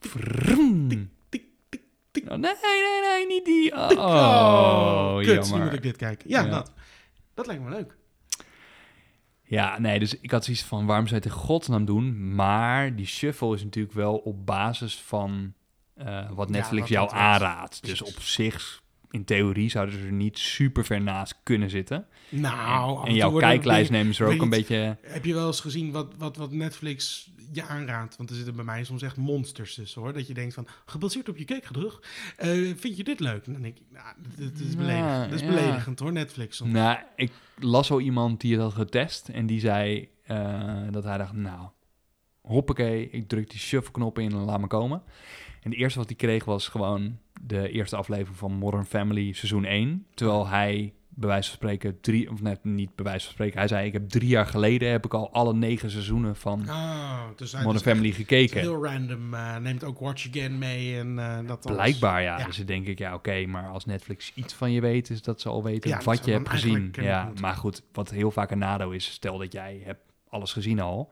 [0.00, 2.24] Tik, tik, tik, tik.
[2.24, 3.72] Oh, nee, nee, nee, niet die.
[3.72, 5.58] Oh, oh kut, jammer.
[5.58, 6.30] nu moet ik dit kijken.
[6.30, 6.72] Ja, ja, Dat,
[7.34, 7.96] dat lijkt me leuk.
[9.42, 12.34] Ja, nee, dus ik had zoiets van, waarom zou je het in godsnaam doen?
[12.34, 15.52] Maar die shuffle is natuurlijk wel op basis van
[15.96, 17.84] uh, wat Netflix jou aanraadt.
[17.86, 22.06] Dus op zich in theorie, zouden ze er niet super ver naast kunnen zitten.
[22.28, 24.96] Nou, en jouw kijklijst nemen ze er ook een beetje...
[25.02, 28.16] Heb je wel eens gezien wat, wat, wat Netflix je aanraadt?
[28.16, 30.12] Want er zitten bij mij soms echt monsters tussen, hoor.
[30.12, 32.00] Dat je denkt van, gebaseerd op je kijkgedrag,
[32.36, 33.46] eh vind je dit leuk?
[33.46, 35.30] En dan denk ik, nou, dit, is Ja, beledigend.
[35.30, 35.54] Dat is ja.
[35.54, 36.56] beledigend, hoor, Netflix.
[36.56, 36.72] soms.
[36.72, 41.18] Nou, ik las zo iemand die het had getest en die zei eh, dat hij
[41.18, 41.68] dacht, nou,
[42.40, 45.02] hoppakee, ik druk die shuffle-knop in en laat me komen.
[45.62, 49.64] En het eerste wat hij kreeg was gewoon de eerste aflevering van Modern Family seizoen
[49.64, 50.06] 1.
[50.14, 53.68] Terwijl hij, bij wijze van spreken, drie, of net niet bij wijze van spreken, hij
[53.68, 57.52] zei, ik heb drie jaar geleden heb ik al alle negen seizoenen van Oh, dus
[57.52, 58.60] Modern Family gekeken.
[58.60, 59.34] heel random.
[59.34, 61.76] eh, neemt ook Watch Again mee en eh, dat alles.
[61.76, 62.38] Blijkbaar, ja.
[62.38, 62.44] Ja.
[62.46, 65.40] Dus dan denk ik, ja, oké, maar als Netflix iets van je weet, is dat
[65.40, 66.88] ze al weten Ja, wat je hebt gezien.
[66.92, 67.42] Ja, moeten.
[67.42, 71.10] maar goed, wat heel vaak een nadeel is, stel dat jij hebt alles gezien al.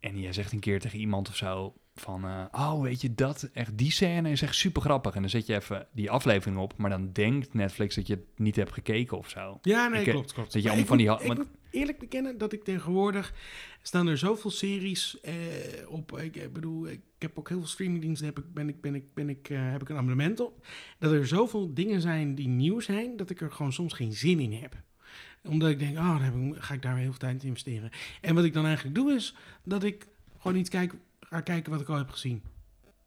[0.00, 3.48] En je zegt een keer tegen iemand of zo van, eh, oh, weet je dat,
[3.52, 5.14] echt die scène is echt super grappig.
[5.14, 8.24] En dan zet je even die aflevering op, maar dan denkt Netflix dat je het
[8.36, 9.58] niet hebt gekeken of zo.
[9.62, 10.52] Ja, nee, Ik, klopt, klopt.
[10.52, 13.34] dat je allemaal van die Ik moet eerlijk bekennen dat ik tegenwoordig...
[13.82, 15.34] staan er zoveel series eh,
[15.88, 16.18] op...
[16.18, 19.14] Ik, ik bedoel, ik heb ook heel veel streamingdiensten, heb ik, ben ik, ben ik,
[19.14, 20.66] ben ik, eh, heb ik een abonnement op.
[20.98, 24.40] Dat er zoveel dingen zijn die nieuw zijn, dat ik er gewoon soms geen zin
[24.40, 24.76] in heb.
[25.44, 27.90] Omdat ik denk, oh, dan ga ik daar weer heel veel tijd in investeren.
[28.20, 29.34] En wat ik dan eigenlijk doe is,
[29.64, 30.06] dat ik
[30.38, 30.94] gewoon iets kijk,
[31.42, 32.42] kijken wat ik al heb gezien.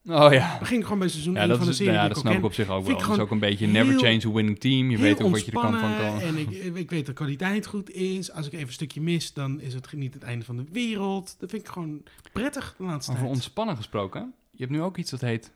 [0.05, 0.57] Oh ja.
[0.59, 2.53] Begin gewoon bij seizoen Ja, 1 dat, van de serie ja, dat snap ik op
[2.53, 2.97] zich ook wel.
[2.97, 4.89] Dat is ook een beetje never change a winning team.
[4.89, 6.19] Je weet ook wat je er kan van kan.
[6.19, 8.31] En ik, ik weet dat de kwaliteit goed is.
[8.31, 11.35] Als ik even een stukje mis, dan is het niet het einde van de wereld.
[11.39, 13.35] Dat vind ik gewoon prettig de laatste Over tijd.
[13.35, 14.33] ontspannen gesproken.
[14.51, 15.51] Je hebt nu ook iets dat heet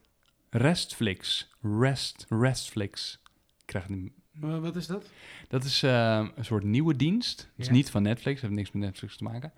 [0.50, 1.50] Restflix.
[1.62, 3.20] Rest, Restflix.
[3.60, 3.86] Ik krijg.
[4.32, 5.06] Maar wat is dat?
[5.48, 7.40] Dat is eh, een soort nieuwe dienst.
[7.40, 7.72] Het is Ja.
[7.72, 9.52] niet van Netflix, heeft niks met Netflix te maken.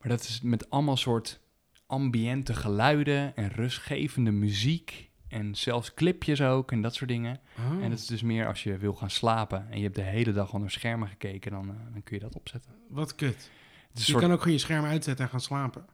[0.00, 1.40] Maar dat is met allemaal soort
[1.86, 5.10] ambiënte geluiden en rustgevende muziek.
[5.28, 7.40] En zelfs clipjes ook en dat soort dingen.
[7.58, 7.82] Oh.
[7.82, 10.32] En dat is dus meer als je wil gaan slapen en je hebt de hele
[10.32, 12.72] dag onder schermen gekeken, dan, eh, dan kun je dat opzetten.
[12.88, 13.50] Wat kut.
[13.92, 15.86] Je soort kan ook gewoon je scherm uitzetten en gaan slapen.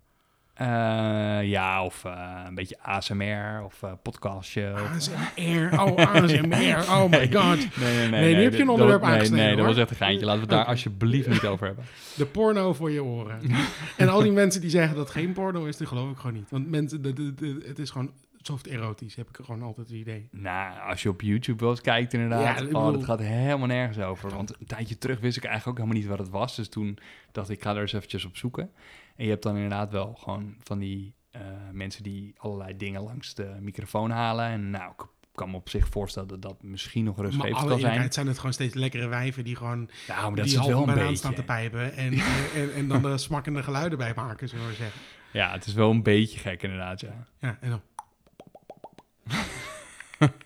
[0.67, 4.75] Eh, ja, of eh, een beetje ASMR of eh, podcastje.
[4.95, 5.81] ASMR.
[5.81, 6.85] Oh, ASMR.
[6.97, 7.57] Oh my god.
[7.57, 8.21] Nee, nee, nee.
[8.21, 9.75] Nee, nu heb je een onderwerp dat- nee, aangesneden, Nee, dat hoor.
[9.75, 10.27] was echt een geintje.
[10.27, 11.85] Laten we het daar alsjeblieft niet over hebben.
[12.17, 13.41] De porno voor je oren.
[13.97, 16.51] en al die mensen die zeggen dat geen porno is, dat geloof ik gewoon niet.
[16.51, 18.11] Want mensen, de, de, de- het is gewoon
[18.43, 20.29] soft erotisch, heb ik gewoon altijd het idee.
[20.31, 22.61] Nou, als je op YouTube wel eens kijkt inderdaad.
[22.61, 24.31] Ja, oh, dat gaat helemaal nergens over.
[24.35, 26.57] Want een tijdje terug wist ik eigenlijk ook helemaal niet wat het was.
[26.57, 26.99] Dus toen
[27.33, 28.71] dacht ik, ik ga er eens eventjes op zoeken.
[29.17, 31.41] En je hebt dan inderdaad wel gewoon van die eh,
[31.73, 34.47] mensen die allerlei dingen langs de microfoon halen.
[34.47, 37.69] En nou, ik kan me op zich voorstellen dat dat misschien nog Maar rustgevend kan
[37.69, 37.79] zijn.
[37.79, 40.73] eerlijkheid zijn het gewoon steeds lekkere wijven die gewoon Nou, maar dat die het half
[40.73, 42.13] wel een banaan staan te pijpen en,
[42.61, 45.01] en, en, dan de smakkende geluiden bij maken, zullen we zeggen.
[45.33, 47.27] Ja, het is wel een beetje gek inderdaad, ja.
[47.39, 47.81] Ja, en dan...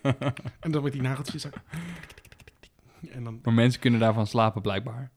[0.61, 1.46] en dan met die nageltjes.
[3.11, 5.11] En dan, Maar mensen kunnen daarvan slapen blijkbaar.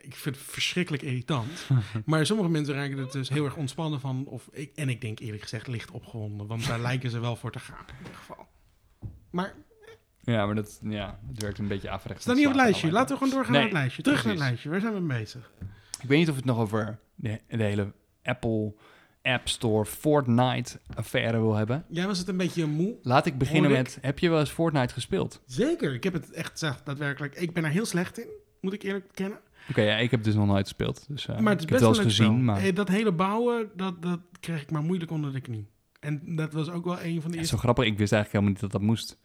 [0.00, 1.68] Ik vind het verschrikkelijk irritant.
[2.06, 4.26] maar sommige mensen raken er dus heel erg ontspannen van.
[4.26, 6.46] Of ik, en ik denk eerlijk gezegd licht opgewonden.
[6.46, 8.46] Want daar lijken ze wel voor te gaan in ieder geval.
[9.30, 9.54] Maar
[10.20, 12.22] Ja, maar dat, ja, het werkt een beetje averechts.
[12.22, 12.90] staat niet op het lijstje.
[12.90, 14.02] Laten we gewoon doorgaan Nee, naar het lijstje.
[14.02, 14.70] Terug naar het lijstje.
[14.70, 15.52] Waar zijn we mee bezig?
[16.02, 18.74] Ik weet niet of we het nog over de, de hele Apple
[19.22, 21.84] App Store Fortnite-affaire wil hebben.
[21.88, 22.96] Jij was het een beetje moe.
[23.02, 25.42] Laat ik beginnen met, heb je wel eens Fortnite gespeeld?
[25.46, 27.34] Zeker, ik heb het echt zeg, daadwerkelijk.
[27.34, 28.28] Ik ben er heel slecht in,
[28.60, 29.38] moet ik eerlijk bekennen.
[29.70, 31.04] Oké, ja, ik heb dus nog nooit gespeeld.
[31.08, 32.88] Dus, eh, maar het is ik heb best het wel eens gezien, maar Eh, Dat
[32.88, 35.66] hele bouwen, dat, dat kreeg ik maar moeilijk onder de knie.
[36.00, 37.54] En dat was ook wel een van de eerste...
[37.54, 37.84] zo grappig.
[37.84, 39.18] Ik wist eigenlijk helemaal niet dat dat moest.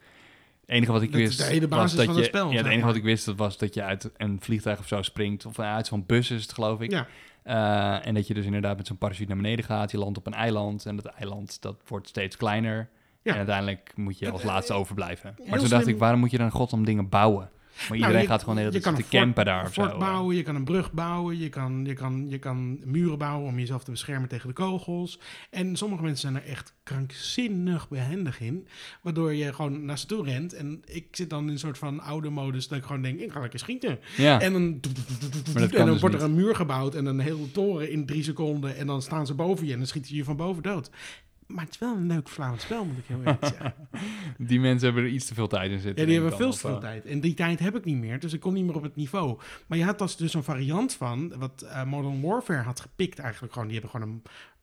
[0.61, 2.51] Het enige wat ik Dat is wist de hele was dat van je, het spel,
[2.51, 5.01] Ja, het enige wat ik wist dat was dat je uit een vliegtuig of zo
[5.01, 6.91] springt of uit zo'n bus is het geloof ik.
[6.91, 7.07] Ja,
[7.43, 9.91] Eh, en dat je dus inderdaad met zo'n parachute naar beneden gaat.
[9.91, 12.89] Je landt op een eiland en dat eiland dat wordt steeds kleiner.
[13.21, 13.31] Ja.
[13.31, 15.33] En uiteindelijk moet je als eh, laatste overblijven.
[15.37, 15.93] Maar heel toen dacht slim.
[15.93, 17.49] ik, waarom moet je dan godom dingen bouwen?
[17.75, 19.97] Maar iedereen Nou, je- gaat gewoon de hele tijd fort- campen daar of fort zo.
[19.97, 23.59] bouwen, je kan een brug bouwen, je kan, je, kan, je kan muren bouwen om
[23.59, 25.19] jezelf te beschermen tegen de kogels.
[25.49, 28.67] En sommige mensen zijn er echt krankzinnig behendig in,
[29.01, 30.53] waardoor je gewoon naar ze toe rent.
[30.53, 33.31] En ik zit dan in een soort van oude modus dat ik gewoon denk, ik
[33.31, 33.99] ga lekker schieten.
[34.17, 34.61] Ja, En dan,
[35.55, 38.75] en dan dus wordt er een muur gebouwd en een hele toren in drie seconden.
[38.75, 40.89] En dan staan ze boven je en dan schieten ze je van boven dood.
[41.47, 43.73] Maar het is wel een leuk Vlaams spel, moet ik heel eerlijk zeggen.
[44.47, 46.01] die mensen hebben er iets te veel tijd in zitten.
[46.01, 47.05] Ja, die hebben veel te veel of, tijd.
[47.05, 49.39] En die tijd heb ik niet meer, dus ik kom niet meer op het niveau.
[49.67, 53.53] Maar je had als dus een variant van, wat eh, Modern Warfare had gepikt eigenlijk
[53.53, 53.67] gewoon.
[53.67, 54.21] Die hebben gewoon een...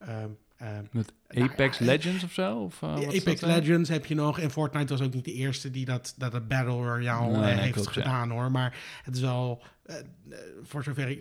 [0.09, 0.31] eh, eh,
[0.63, 2.59] eh, Met Nou, Apex ja, Legends of zo?
[2.59, 3.49] Of, eh, Apex eh?
[3.49, 4.39] Legends heb je nog.
[4.39, 7.73] En Fortnite was ook niet de eerste die dat, dat Battle Royale Nee, eh, heeft
[7.73, 8.03] klopt, ja.
[8.03, 8.51] gedaan hoor.
[8.51, 11.21] Maar het is wel, eh, eh, voor zover ik,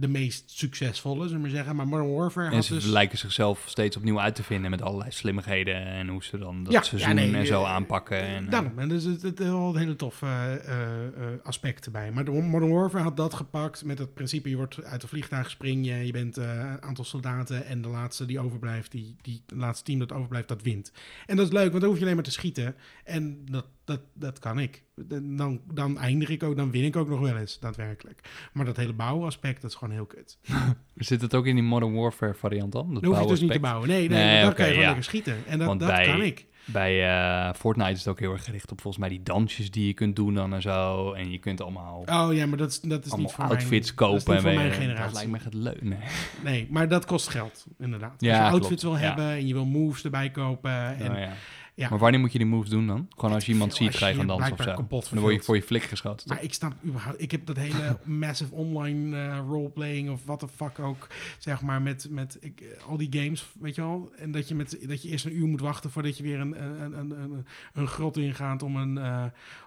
[0.00, 1.76] de meest succesvolle, zullen we zeggen.
[1.76, 2.84] Maar Modern Warfare En had ze dus...
[2.84, 6.72] lijken zichzelf steeds opnieuw uit te vinden met allerlei slimmigheden en hoe ze dan dat
[6.72, 8.20] Ja, ja, seizoen nee, en zo eh, aanpakken.
[8.20, 10.94] En, Daarom, en dus het, het, wel een hele tof eh, eh,
[11.42, 12.12] aspect erbij.
[12.12, 14.48] Maar de Modern Warfare had dat gepakt met het principe...
[14.48, 17.66] je wordt uit een vliegtuig spring je, je bent een aantal soldaten...
[17.66, 20.92] en de laatste die overblijft, die, die laatste team dat overblijft, dat wint.
[21.26, 22.74] En dat is leuk, want dan hoef je alleen maar te schieten.
[23.04, 24.82] En dat, dat, dat kan ik.
[25.22, 28.20] Dan, dan eindig ik ook, dan win ik ook nog wel eens, daadwerkelijk.
[28.52, 30.38] Maar dat hele bouwaspect, dat is gewoon heel kut.
[30.94, 32.94] Zit het ook in die Modern Warfare variant dan?
[32.94, 33.88] Dat Dan hoef je dus niet te bouwen.
[33.88, 34.86] Nee, nee, Nee, dan kan je gewoon ja.
[34.86, 35.36] lekker schieten.
[35.46, 36.46] En dat, Want dat bij- kan ik.
[36.66, 39.86] Bij eh, Fortnite is het ook heel erg gericht op volgens mij die dansjes die
[39.86, 41.12] je kunt doen dan en zo.
[41.12, 43.80] En je kunt allemaal, Oh ja, maar dat is, dat is niet voor outfits mijn,
[43.80, 44.32] dat is kopen.
[44.34, 45.04] niet voor en mijn generatie.
[45.04, 45.82] Dat lijkt me echt leuk.
[45.82, 45.98] Nee.
[46.52, 48.14] Nee, maar dat kost geld, inderdaad.
[48.18, 48.52] Ja, Als je klopt.
[48.62, 48.98] outfits wil Ja.
[48.98, 50.96] hebben en je wil moves erbij kopen.
[50.98, 51.30] En, Oh,
[51.74, 51.88] ja.
[51.88, 53.08] Maar wanneer moet je die moves doen dan?
[53.16, 55.14] Gewoon als je iemand ziet, ga je gaan dansen of zo.
[55.14, 56.26] Dan word je voor je flik geschoten.
[56.26, 56.36] toch?
[56.36, 57.22] Maar ik snap überhaupt...
[57.22, 61.06] Ik heb dat hele massive online eh, roleplaying of wat de fuck ook,
[61.38, 64.12] zeg maar, met, met ik, eh, al die games, weet je wel.
[64.16, 66.62] En dat je, met, dat je eerst een uur moet wachten voordat je weer een,
[66.62, 69.24] een, een, een, een grot ingaat om een, eh,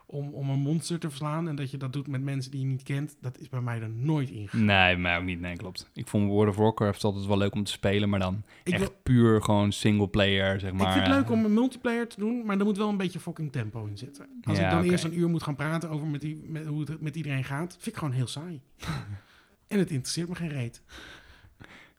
[0.10, 1.48] om, om een monster te verslaan.
[1.48, 3.16] En dat je dat doet met mensen die je niet kent.
[3.22, 4.66] Dat is bij mij er nooit ingegaan.
[4.66, 5.40] Nee, mij ook niet.
[5.40, 5.90] Nee, klopt.
[5.94, 8.82] Ik vond World of Warcraft altijd wel leuk om te spelen, maar dan Ik, echt
[8.82, 10.88] wil- puur gewoon single player, zeg maar.
[10.88, 13.20] ik vind het leuk om een multiplayer te doen, maar er moet wel een beetje
[13.20, 14.28] fucking tempo in zitten.
[14.44, 16.80] Als Ja, ik dan eerst een uur moet gaan praten over met die, met, hoe
[16.80, 18.62] het met iedereen gaat, vind ik gewoon heel saai.
[19.68, 20.82] en het interesseert me geen reet.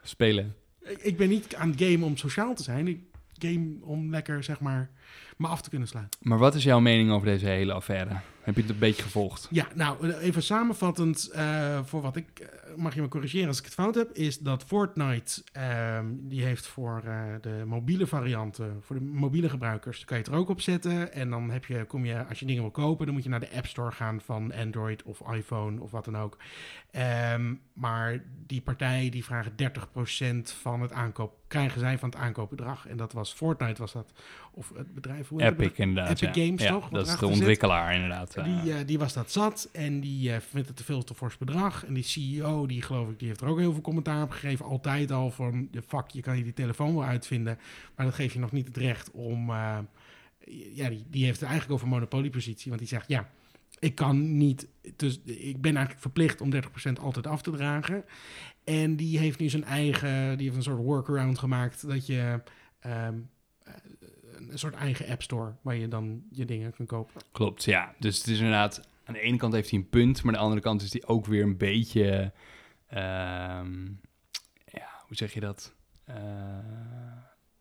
[0.03, 0.55] spelen.
[0.83, 2.87] Ik, ik ben niet aan het gamen om sociaal te zijn.
[2.88, 3.01] Ik
[3.38, 4.90] game om lekker, zeg maar,
[5.37, 6.21] me af te kunnen sluiten.
[6.23, 8.21] Maar wat is jouw mening over deze hele affaire?
[8.49, 9.47] Heb je het een beetje gevolgd?
[9.51, 13.64] Ja, nou, even samenvattend, eh, voor wat ik, eh, mag je me corrigeren als ik
[13.64, 18.97] het fout heb, is dat Fortnite, ehm, die heeft voor eh, de mobiele varianten, voor
[18.97, 21.12] de mobiele gebruikers, kan je het er ook op zetten.
[21.12, 23.40] En dan heb je, kom je, als je dingen wil kopen, dan moet je naar
[23.40, 26.37] de App Store gaan van Android of iPhone of wat dan ook.
[26.90, 32.87] Ehm, maar die partijen die vragen 30% van het aankoop, krijgen zij van het aankoopbedrag.
[32.87, 34.12] En dat was Fortnite, was dat,
[34.59, 36.23] of het bedrijf, hoe heet het Epic inderdaad.
[36.23, 36.44] Epic ja.
[36.44, 36.88] Games, Ja, toch?
[36.88, 37.29] Dat is de zit.
[37.29, 38.35] ontwikkelaar inderdaad.
[38.44, 41.37] Die, eh, die was dat zat en die eh, vindt het te veel te fors
[41.38, 41.85] bedrag.
[41.87, 44.64] En die CEO, die geloof ik, die heeft er ook heel veel commentaar op gegeven.
[44.64, 47.59] Altijd al van, de fuck, je kan je die telefoon wel uitvinden.
[47.97, 49.51] Maar dat geeft je nog niet het recht om...
[49.51, 49.79] eh,
[50.75, 52.68] ja, die, die heeft het eigenlijk over monopoliepositie.
[52.68, 53.29] Want die zegt, ja,
[53.79, 54.68] ik kan niet...
[54.97, 56.59] Dus ik ben eigenlijk verplicht om 30%
[57.01, 58.05] altijd af te dragen.
[58.64, 60.37] En die heeft nu zijn eigen...
[60.37, 62.40] Die heeft een soort workaround gemaakt dat je...
[62.81, 63.09] ehm, eh,
[64.51, 67.20] een soort eigen app store waar je dan je dingen kunt kopen.
[67.33, 67.94] Klopt, ja.
[67.98, 68.88] Dus het is inderdaad...
[69.05, 71.03] Aan de ene kant heeft hij een punt, maar aan de andere kant is hij
[71.07, 72.33] ook weer een beetje...
[72.88, 73.85] ehm,
[74.64, 75.74] ja, hoe zeg je dat?
[76.05, 76.16] Eh,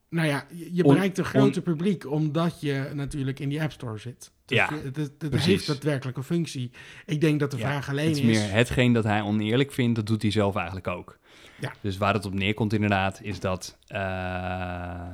[0.09, 4.31] Nou ja, je, bereikt een groter publiek omdat je natuurlijk in die App Store zit.
[4.45, 6.71] Dus Ja, het, heeft daadwerkelijk een functie.
[7.05, 8.23] Ik denk dat de Ja, vraag alleen het is...
[8.23, 11.19] is meer hetgeen dat hij oneerlijk vindt, dat doet hij zelf eigenlijk ook.
[11.59, 11.73] Ja.
[11.81, 15.13] Dus waar het op neerkomt inderdaad, is dat eh,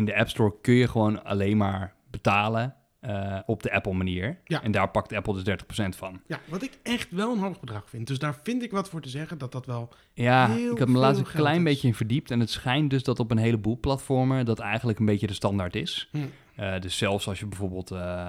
[0.00, 4.38] in de App Store kun je gewoon alleen maar betalen eh, op de Apple manier.
[4.44, 4.62] Ja.
[4.62, 5.58] En daar pakt Apple dus
[5.94, 6.20] 30% van.
[6.26, 8.06] Ja, wat ik echt wel een hoog bedrag vind.
[8.06, 9.88] Dus daar vind ik wat voor te zeggen dat dat wel...
[10.12, 11.62] Ja, ik heb me laatst een klein is.
[11.62, 12.30] beetje in verdiept.
[12.30, 15.76] En het schijnt dus dat op een heleboel platformen dat eigenlijk een beetje de standaard
[15.76, 16.08] is.
[16.10, 16.18] Hm.
[16.60, 18.28] Eh, dus zelfs als je bijvoorbeeld eh,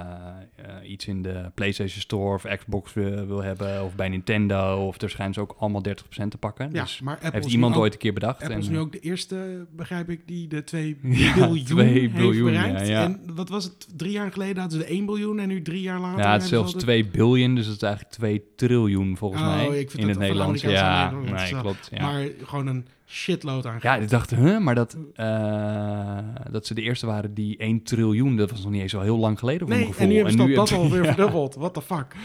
[0.55, 5.01] eh, iets in de PlayStation Store of Xbox wil, wil hebben, of bij Nintendo, of
[5.01, 6.69] er schijnen ze ook allemaal 30% te pakken.
[6.73, 8.41] Ja, dus maar Apple heeft is iemand ook, ooit een keer bedacht.
[8.41, 11.87] Apple is en- nu ook de eerste, begrijp ik, die de 2 Ja, biljoen, 2
[11.87, 12.87] heeft biljoen, bereikt.
[12.87, 13.03] ja.
[13.03, 13.87] En wat was het?
[13.97, 16.19] Drie jaar geleden hadden ze de 1 biljoen en nu drie jaar later...
[16.23, 19.17] ja, het is zelfs ze al de- 2 biljoen, dus dat is eigenlijk 2 triljoen
[19.17, 19.65] volgens Oh, mij.
[19.79, 20.61] ik vind in het van Nederlands.
[20.61, 21.87] Ja, nee, klopt.
[21.91, 22.01] Ja.
[22.11, 26.17] Maar gewoon een shitload aan Ja, ik dacht, huh, maar dat, eh,
[26.51, 29.17] dat ze de eerste waren die 1 triljoen, dat was nog niet eens zo heel
[29.17, 31.55] lang geleden Nee, en nu hebben ze dat, alweer ja, verdubbeld.
[31.55, 32.15] What the fuck?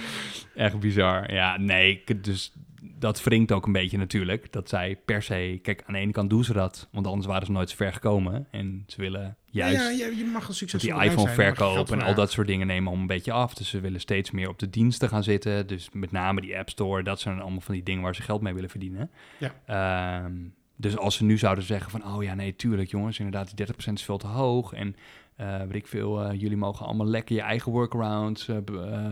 [0.55, 1.33] Echt bizar.
[1.33, 2.53] Ja, nee, dus
[2.99, 4.53] dat wringt ook een beetje natuurlijk.
[4.53, 7.46] Dat zij per se, kijk, aan de ene kant doen ze dat, want anders waren
[7.46, 8.46] ze nooit zo ver gekomen.
[8.51, 11.90] En ze willen juist Ja, ja, je mag een dat succesvol die iPhone verkoop geld
[11.90, 13.55] en al dat soort dingen nemen al een beetje af.
[13.55, 15.66] Dus ze willen steeds meer op de diensten gaan zitten.
[15.66, 18.40] Dus met name die App Store, dat zijn allemaal van die dingen waar ze geld
[18.40, 19.11] mee willen verdienen.
[19.38, 19.55] Ja.
[19.66, 20.33] Ehm,
[20.77, 23.93] dus als ze nu zouden zeggen van, oh ja, nee, tuurlijk jongens, inderdaad, die 30%
[23.93, 24.73] is veel te hoog.
[24.73, 24.97] En
[25.37, 28.57] eh weet ik veel, eh, jullie mogen allemaal lekker je eigen workarounds eh,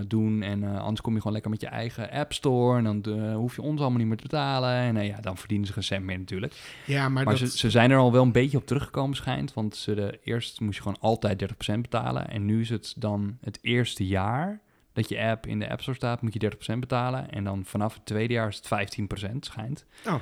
[0.06, 0.42] doen.
[0.42, 2.78] En anders kom je gewoon lekker met je eigen App Store.
[2.78, 4.70] En dan hoef je ons allemaal niet meer te betalen.
[4.70, 6.80] En eh, ja, dan verdienen ze geen cent meer natuurlijk.
[6.86, 7.50] Ja, maar, Maar dat...
[7.50, 9.54] ze, ze zijn er al wel een beetje op teruggekomen, schijnt.
[9.54, 12.28] Want ze de, eerst moest je gewoon altijd 30% betalen.
[12.28, 14.60] En nu is het dan het eerste jaar
[14.92, 17.30] dat je app in de App Store staat, moet je 30% betalen.
[17.30, 19.86] En dan vanaf het tweede jaar is het 15%, schijnt.
[20.06, 20.14] Oh.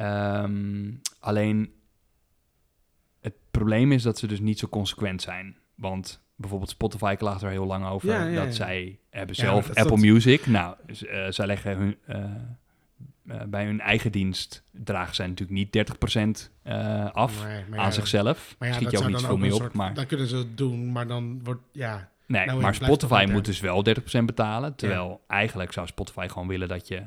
[0.00, 1.72] Ehm, alleen
[3.20, 5.56] het probleem is dat ze dus niet zo consequent zijn.
[5.74, 8.08] Want bijvoorbeeld Spotify klaagt er heel lang over.
[8.08, 10.46] Ja, ja, dat zij hebben zelf Apple dat- Music.
[10.46, 10.76] Nou,
[11.08, 11.96] eh, zij leggen hun...
[12.06, 12.24] eh,
[13.26, 17.92] eh, bij hun eigen dienst dragen zij natuurlijk niet 30% eh, af Nee, maar aan
[17.92, 18.56] zichzelf.
[18.58, 19.60] Maar ja, Schiet je ook niet veel mee op.
[19.60, 21.62] soort- Maar, Dan kunnen ze het doen, maar dan wordt...
[21.72, 24.74] Ja, nee, nou, maar Spotify moet dus wel 30% betalen.
[24.76, 27.02] Terwijl eigenlijk zou Spotify gewoon willen dat je,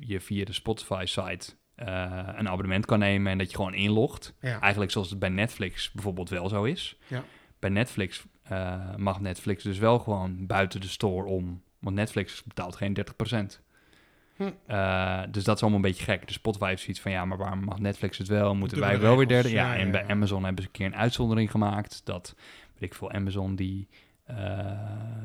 [0.00, 4.34] je via de Spotify-site een abonnement kan nemen en dat je gewoon inlogt.
[4.40, 4.60] ja.
[4.60, 6.98] Eigenlijk zoals het bij Netflix bijvoorbeeld wel zo is.
[7.06, 7.24] Ja.
[7.58, 11.62] Bij Netflix eh, mag Netflix dus wel gewoon buiten de store om.
[11.78, 13.60] Want Netflix betaalt geen 30%.
[14.36, 14.50] Hm.
[14.66, 16.26] Eh, dus dat is allemaal een beetje gek.
[16.26, 18.54] Dus Spotify heeft zoiets van, ja, maar waarom mag Netflix het wel?
[18.54, 19.50] Moeten wij wel weer derde?
[19.50, 20.08] Ja, Ja, en ja, bij ja.
[20.08, 22.00] Amazon hebben ze een keer een uitzondering gemaakt.
[22.04, 22.34] Dat,
[22.72, 23.98] weet ik veel, Amazon die eh,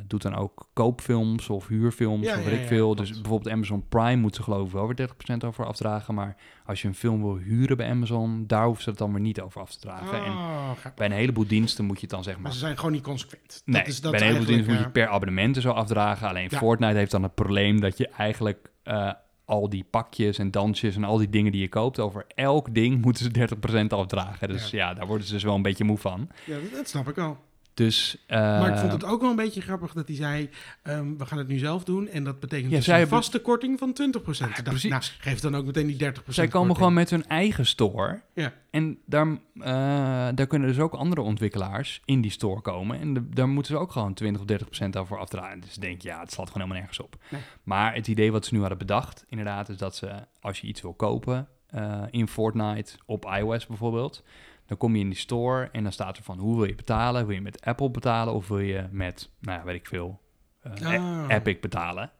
[0.07, 2.83] doet dan ook koopfilms of huurfilms Ja, of ja, ik ja, veel.
[2.93, 2.97] klopt.
[3.09, 6.13] Dus bijvoorbeeld Amazon Prime moet ze geloof ik wel weer 30% over afdragen.
[6.13, 6.35] Maar
[6.65, 9.41] als je een film wil huren bij Amazon, daar hoeven ze het dan weer niet
[9.41, 10.23] over af te dragen.
[10.25, 10.93] En Oh, grappig.
[10.93, 12.51] bij een heleboel diensten moet je het dan zeg Maar maar...
[12.53, 13.61] ze zijn gewoon niet consequent.
[13.65, 16.27] Nee, dat is, dat bij een heleboel diensten moet je per abonnement en zo afdragen.
[16.27, 16.49] Alleen.
[16.51, 19.11] Fortnite heeft dan het probleem dat je eigenlijk eh,
[19.45, 23.01] al die pakjes en dansjes en al die dingen die je koopt, over elk ding
[23.01, 23.47] moeten ze
[23.83, 24.47] 30% afdragen.
[24.47, 24.93] Dus ja.
[24.93, 26.29] daar worden ze dus wel een beetje moe van.
[26.45, 27.37] eh, Ja, dat, dat snap ik wel.
[27.73, 30.49] Dus, eh, Maar ik vond het ook wel een beetje grappig dat hij zei...
[30.83, 33.17] ehm, we gaan het nu zelf doen en dat betekent Ja, dus zij een hebben-
[33.17, 34.49] vaste korting van 20%.
[34.49, 34.89] Ik dacht, precies.
[34.89, 36.77] nou, geef dan ook meteen die 30% zij komen korting.
[36.77, 38.21] gewoon met hun eigen store.
[38.33, 38.53] Ja.
[38.71, 39.27] En daar,
[39.59, 42.99] eh, daar kunnen dus ook andere ontwikkelaars in die store komen.
[42.99, 45.59] En de- daar moeten ze ook gewoon 20 of 30 procent over afdragen.
[45.59, 47.15] Dus denk, ja, het slaat gewoon helemaal nergens op.
[47.29, 47.41] Nee.
[47.63, 50.81] Maar het idee wat ze nu hadden bedacht, inderdaad, is dat ze, als je iets
[50.81, 54.23] wil kopen eh, in Fortnite, op iOS bijvoorbeeld,
[54.71, 57.25] dan kom je in die store en dan staat er van, hoe wil je betalen?
[57.25, 60.21] Wil je met Apple betalen of wil je met, nou ja, weet ik veel,
[60.61, 61.25] eh, Ah.
[61.27, 62.11] Epic betalen?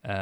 [0.00, 0.14] Eh,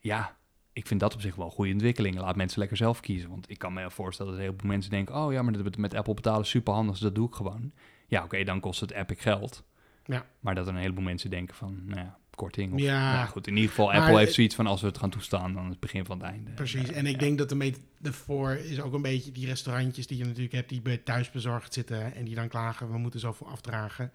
[0.00, 0.36] ja,
[0.72, 2.18] ik vind dat op zich wel een goede ontwikkeling.
[2.18, 3.30] Laat mensen lekker zelf kiezen.
[3.30, 5.16] Want ik kan me voorstellen dat heel veel mensen denken...
[5.16, 7.72] oh ja, maar dat met Apple betalen is super handig, dus dat doe ik gewoon.
[8.06, 9.64] Ja, oké, dan kost het Epic geld.
[10.04, 10.26] Ja.
[10.40, 12.72] Maar dat er een heleboel mensen denken van, nou ja, korting.
[12.72, 13.14] Of, Ja.
[13.14, 14.66] Nou goed, in ieder geval, Maar Apple heeft zoiets van...
[14.66, 16.50] als we het gaan toestaan, dan het begin van het einde.
[16.50, 17.18] Precies, en ik ja.
[17.18, 20.80] denk dat de metafoor is ook een beetje die restaurantjes die je natuurlijk hebt, die
[20.80, 24.12] bij thuisbezorgd zitten en die dan klagen, we moeten zoveel afdragen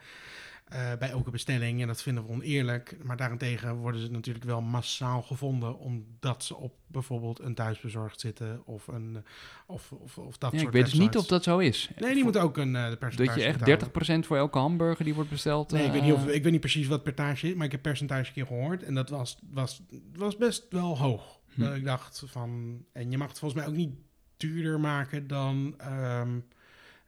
[0.67, 1.81] eh, bij elke bestelling.
[1.81, 2.97] En dat vinden we oneerlijk.
[3.03, 8.61] Maar daarentegen worden ze natuurlijk wel massaal gevonden, omdat ze op bijvoorbeeld een thuisbezorgd zitten
[8.65, 9.23] of, een,
[9.67, 11.89] of, of, of dat Ja, ik soort weet dus niet of dat zo is.
[11.99, 14.23] Nee, die moeten ook een uh, percentage Dat je echt betalen.
[14.23, 15.71] 30% voor elke hamburger die wordt besteld...
[15.71, 17.71] Nee, ik weet, eh, niet of, ik weet niet precies wat percentage is, maar ik
[17.71, 18.83] heb percentage een keer gehoord.
[18.83, 19.81] En dat was, was,
[20.15, 21.39] was best wel hoog.
[21.53, 21.63] Hm.
[21.63, 22.81] Ik dacht van...
[22.93, 23.95] En je mag het volgens mij ook niet
[24.37, 26.39] duurder maken dan, ehm,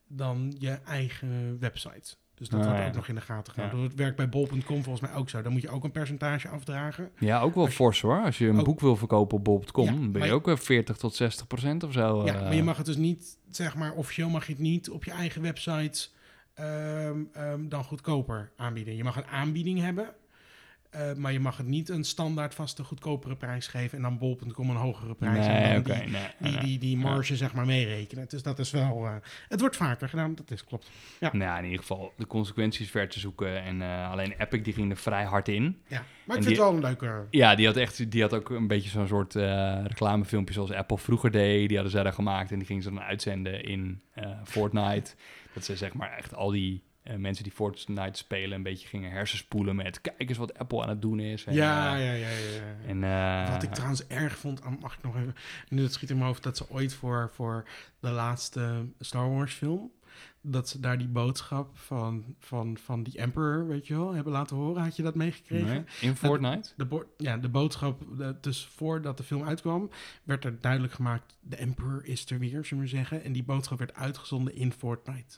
[0.08, 2.16] dan je eigen website.
[2.40, 2.88] Dus dat Ah, wordt ja.
[2.88, 3.62] ook nog in de gaten Ja.
[3.62, 3.90] gehouden.
[3.90, 5.42] Het werkt bij bol.com volgens mij ook zo.
[5.42, 7.10] Dan moet je ook een percentage afdragen.
[7.20, 8.22] Ja, ook wel je- fors hoor.
[8.24, 10.98] Als je een Ook- boek wil verkopen op bol.com, Ja, ben je ook wel 40
[10.98, 12.26] tot 60 procent of zo.
[12.26, 12.42] ja, eh.
[12.42, 15.12] maar je mag het dus niet, zeg maar, officieel mag je het niet op je
[15.12, 16.08] eigen website
[16.54, 18.96] ehm, ehm, dan goedkoper aanbieden.
[18.96, 20.10] Je mag een aanbieding hebben,
[20.90, 24.70] eh, maar je mag het niet een standaard vaste goedkopere prijs geven en dan bol.com
[24.70, 25.46] een hogere prijs.
[25.46, 26.60] en Nee, dan die, nee, die, nee.
[26.64, 28.26] die, die marge zeg maar meerekenen.
[28.30, 29.14] Dus dat is wel, eh,
[29.48, 30.90] het wordt vaker gedaan, dat is klopt.
[31.20, 33.64] Ja, Nou, in ieder geval de consequenties ver te zoeken.
[33.64, 35.64] En eh, alleen Epic die ging er vrij hard in.
[35.88, 36.04] ja.
[36.26, 37.26] maar ik En vind die- het wel een leuke...
[37.30, 39.36] Ja, die had echt, die had ook een beetje zo'n soort
[39.88, 41.68] reclamefilmpje zoals Apple vroeger deed.
[41.68, 44.02] Die hadden zij dan gemaakt en die gingen ze dan uitzenden in
[44.44, 45.12] Fortnite.
[45.54, 49.12] Dat ze zeg maar echt al die eh, mensen die Fortnite spelen een beetje gingen
[49.12, 51.46] hersenspoelen met kijk eens wat Apple aan het doen is.
[51.46, 52.56] En, Ja, eh, ja, ja, ja.
[52.56, 52.88] ja.
[52.88, 55.36] En, eh, Wat ik trouwens erg vond, ah, mag ik nog even...
[55.70, 57.68] Nu dat schiet in mijn hoofd dat ze ooit voor, voor
[58.00, 59.92] de laatste Star Wars film...
[60.42, 64.56] dat ze daar die boodschap van, van, van die Emperor, weet je wel, hebben laten
[64.56, 64.84] horen.
[64.84, 65.68] Had je dat meegekregen?
[65.68, 66.70] nee, in Fortnite?
[66.76, 69.90] De, ja, de boodschap, de- dus voordat de film uitkwam,
[70.24, 71.38] werd er duidelijk gemaakt...
[71.42, 73.24] de Emperor is er weer, zullen we maar zeggen.
[73.24, 75.38] En die boodschap werd uitgezonden in Fortnite.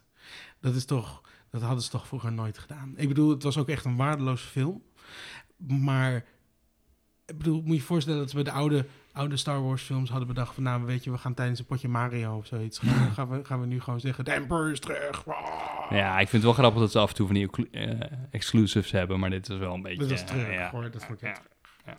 [0.59, 1.21] Dat is toch...
[1.51, 2.93] Dat hadden ze toch vroeger nooit gedaan.
[2.95, 4.83] Ik bedoel, het was ook echt een waardeloze film.
[5.67, 6.25] Maar
[7.25, 10.09] ik bedoel, moet je je voorstellen dat ze bij de oude, oude Star Wars films
[10.09, 10.63] hadden bedacht van...
[10.63, 12.79] nou, weet je, we gaan tijdens een potje Mario of zoiets...
[12.79, 15.25] gaan, we, gaan, we, gaan we nu gewoon zeggen, de Emperor is terug.
[15.89, 17.99] Ja, ik vind het wel grappig dat ze af en toe van die eh,
[18.31, 20.05] exclusives hebben, maar dit is wel een beetje...
[20.05, 20.69] Dat eh, terug, ja.
[20.69, 20.91] hoor.
[20.91, 21.41] Dat vond ik
[21.85, 21.97] Ja.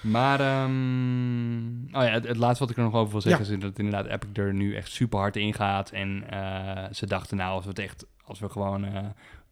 [0.00, 3.60] Maar, ehm, oh ja, het, het laatste wat ik er nog over wil zeggen is
[3.60, 5.90] dat inderdaad Epic er nu echt super hard in gaat.
[5.90, 9.04] En eh, ze dachten nou, als we het echt, als we gewoon, eh,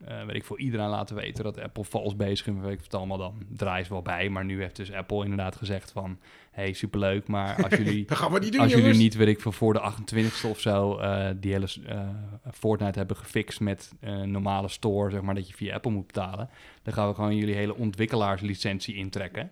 [0.04, 2.94] eh, weet ik voor iedereen laten weten dat Apple vals bezig is, weet ik het
[2.94, 4.28] allemaal, dan draaien ze wel bij.
[4.28, 6.18] Maar nu heeft dus Apple inderdaad gezegd van,
[6.50, 8.04] hey, superleuk, maar als jullie...
[8.06, 10.60] Dat gaan we niet doen, Als jullie niet, weet ik veel, voor de 28ste of
[10.60, 11.00] zo
[11.36, 11.68] die hele
[12.52, 13.92] Fortnite hebben gefixt met
[14.24, 16.50] normale store, zeg maar, dat je via Apple moet betalen,
[16.82, 19.50] dan gaan we gewoon jullie hele ontwikkelaarslicentie intrekken.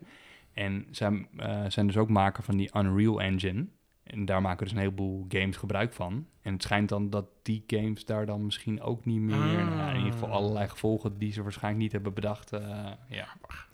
[0.57, 3.67] En zij eh, zijn dus ook maker van die Unreal Engine.
[4.03, 6.27] En daar maken dus een heleboel games gebruik van.
[6.43, 9.61] En het schijnt dan dat die games daar dan misschien ook niet meer...
[9.61, 9.77] Ah.
[9.77, 12.53] nou, in ieder geval allerlei gevolgen die ze waarschijnlijk niet hebben bedacht.
[12.53, 13.27] eh, ja.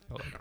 [0.09, 0.41] Leuk.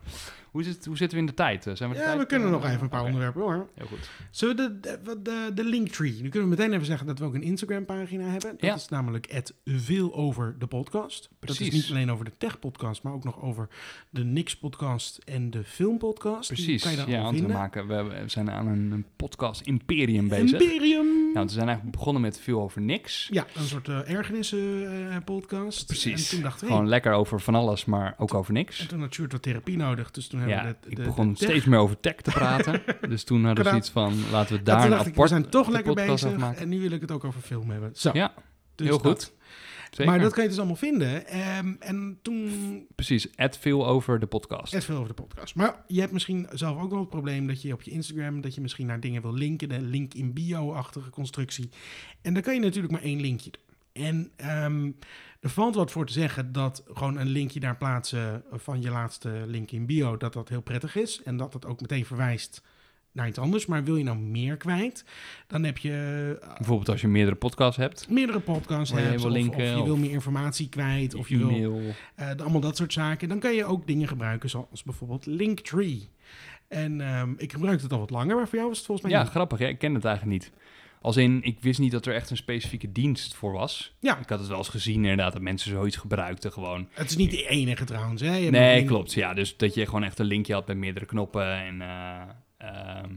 [0.51, 1.67] Hoe, zitten we in de tijd?
[1.67, 3.69] Eh, Zijn we de Ja, tijd, we kunnen eh, nog even een paar onderwerpen hoor.
[3.75, 4.09] Heel goed.
[4.31, 6.11] Zullen we de, de, de, de Linktree?
[6.21, 8.51] Nu kunnen we meteen even zeggen dat we ook een Instagram-pagina hebben.
[8.51, 8.75] Dat Ja.
[8.75, 11.21] is namelijk het veel over de podcast.
[11.21, 11.67] Dat Precies.
[11.67, 13.67] is niet alleen over de tech-podcast, maar ook nog over
[14.09, 16.47] de Nix-podcast en de filmpodcast.
[16.55, 20.27] Die Precies, kan je ja, want we, maken, we, zijn aan een, een podcast imperium
[20.27, 20.61] bezig.
[20.61, 21.05] Imperium.
[21.05, 23.27] Ja, want we zijn eigenlijk begonnen met veel over niks.
[23.31, 25.85] Ja, een soort uh, ergernissen-podcast.
[25.85, 26.23] Precies.
[26.29, 28.79] En toen dachten we, Gewoon hey, lekker over van alles, maar ook over niks.
[28.79, 30.11] en toen had Sjoerd wat therapie nodig.
[30.11, 32.81] Dus toen hebben Ja, we de, ik begon de steeds meer over tech te praten.
[33.09, 35.69] dus toen hadden we zoiets van, laten we daar een ik, we apart zijn toch
[35.69, 36.53] lekker bezig.
[36.55, 37.91] En nu wil ik het ook over film hebben.
[37.93, 38.33] Zo, Ja,
[38.75, 39.11] dus heel dat.
[39.11, 39.33] goed.
[39.91, 40.05] Zeker.
[40.05, 41.27] Maar dat kan je dus allemaal vinden.
[41.27, 44.73] Ehm, en toen Precies, het veel over de podcast.
[44.73, 45.55] Het veel over de podcast.
[45.55, 48.41] Maar je hebt misschien zelf ook wel het probleem dat je op je Instagram...
[48.41, 49.69] dat je misschien naar dingen wil linken.
[49.69, 51.69] De link in bio-achtige constructie.
[52.21, 54.03] En dan kan je natuurlijk maar één linkje doen.
[54.05, 54.91] En ehm,
[55.41, 58.43] er valt wat voor te zeggen dat gewoon een linkje daar plaatsen...
[58.51, 61.23] van je laatste link in bio, dat dat heel prettig is.
[61.23, 62.61] En dat dat ook meteen verwijst
[63.11, 63.65] naar iets anders.
[63.65, 65.05] Maar wil je nou meer kwijt,
[65.47, 66.37] dan heb je...
[66.41, 68.09] eh, Bijvoorbeeld als je meerdere podcasts hebt.
[68.09, 71.49] meerdere podcasts hebt, wil of, linken, of je wil meer informatie kwijt, of je wil
[71.49, 71.81] e-mail.
[72.15, 73.29] eh, allemaal dat soort zaken.
[73.29, 76.09] Dan kan je ook dingen gebruiken zoals bijvoorbeeld Linktree.
[76.67, 79.17] En ehm, ik gebruik het al wat langer, maar voor jou was het volgens mij
[79.17, 79.31] Ja, niet.
[79.33, 79.59] grappig.
[79.59, 80.51] Ja, ik ken het eigenlijk niet.
[81.01, 83.95] Als in, ik wist niet dat er echt een specifieke dienst voor was.
[83.99, 84.17] Ja.
[84.17, 86.87] Ik had het wel eens gezien inderdaad, dat mensen zoiets gebruikten gewoon.
[86.91, 88.21] Het is niet de enige trouwens.
[88.21, 88.35] Hè?
[88.35, 89.13] Je Nee, klopt.
[89.13, 91.55] Ja, dus dat je gewoon echt een linkje had met meerdere knoppen.
[91.57, 92.21] En, eh,
[92.57, 93.13] ehm,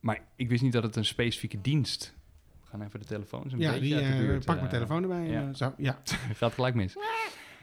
[0.00, 2.16] maar ik wist niet dat het een specifieke dienst...
[2.62, 4.44] We gaan even de telefoons een Ja, beetje die, uit de eh, buurt.
[4.44, 5.18] pak mijn eh, telefoon erbij.
[5.18, 5.48] en, ja.
[5.48, 5.98] eh, zo, ja.
[6.36, 6.94] gaat gelijk mis.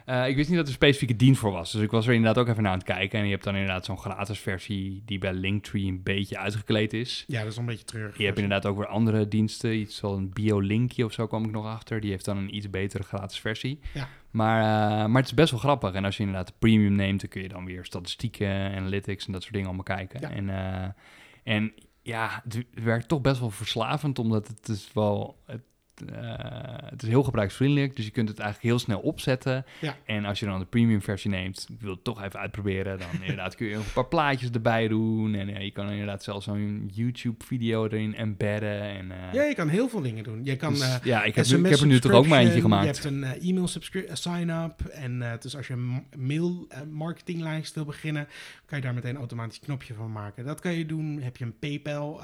[0.06, 1.72] Eh, ik wist niet dat er een specifieke dienst voor was.
[1.72, 3.20] Dus ik was er inderdaad ook even naar aan het kijken.
[3.20, 7.24] En je hebt dan inderdaad zo'n gratis versie die bij Linktree een beetje uitgekleed is.
[7.28, 8.18] ja, dat is een beetje treurig.
[8.18, 9.78] Je hebt inderdaad ook weer andere diensten.
[9.78, 12.01] Iets zoals een BioLinkje of zo kwam ik nog achter.
[12.01, 13.80] Die heeft dan een iets betere gratis versie.
[13.93, 14.08] Ja.
[14.32, 15.93] Maar, eh, maar het is best wel grappig.
[15.93, 19.32] En als je inderdaad de premium neemt, dan kun je dan weer statistieken, analytics en
[19.32, 20.20] dat soort dingen allemaal kijken.
[20.22, 20.30] Ja.
[20.30, 20.89] En, eh,
[21.43, 25.38] en ja, het werkt toch best wel verslavend, omdat het is wel...
[25.45, 25.62] Het,
[26.02, 29.66] eh, het is heel gebruiksvriendelijk, dus je kunt het eigenlijk heel snel opzetten.
[29.82, 29.96] Ja.
[30.06, 33.08] En als je dan de premium versie neemt, ik wil het toch even uitproberen, dan
[33.22, 35.34] inderdaad kun je een paar plaatjes erbij doen.
[35.36, 38.82] En ja, je kan inderdaad zelfs zo'n YouTube-video erin embedden.
[38.82, 40.43] En, eh, Ja, je kan heel veel dingen doen.
[40.43, 42.62] Je kan dus, ja, ik heb, nu- ik heb er nu toch ook maar eentje
[42.62, 42.84] gemaakt.
[42.86, 43.68] Je hebt een e-mail
[44.14, 44.82] sign-up.
[44.86, 48.28] En dus als je een ma- mail eh, marketinglijst wil beginnen,
[48.66, 50.46] kan je daar meteen automatisch een knopje van maken.
[50.46, 51.22] Dat kan je doen.
[51.22, 52.22] Heb je een PayPal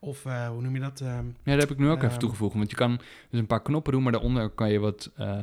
[0.00, 1.00] of hoe noem je dat?
[1.00, 2.54] Ehm, Ja, dat heb ik nu ook even Ehm, toegevoegd.
[2.54, 5.36] Want je kan dus een paar knoppen doen, maar daaronder kan je wat eh,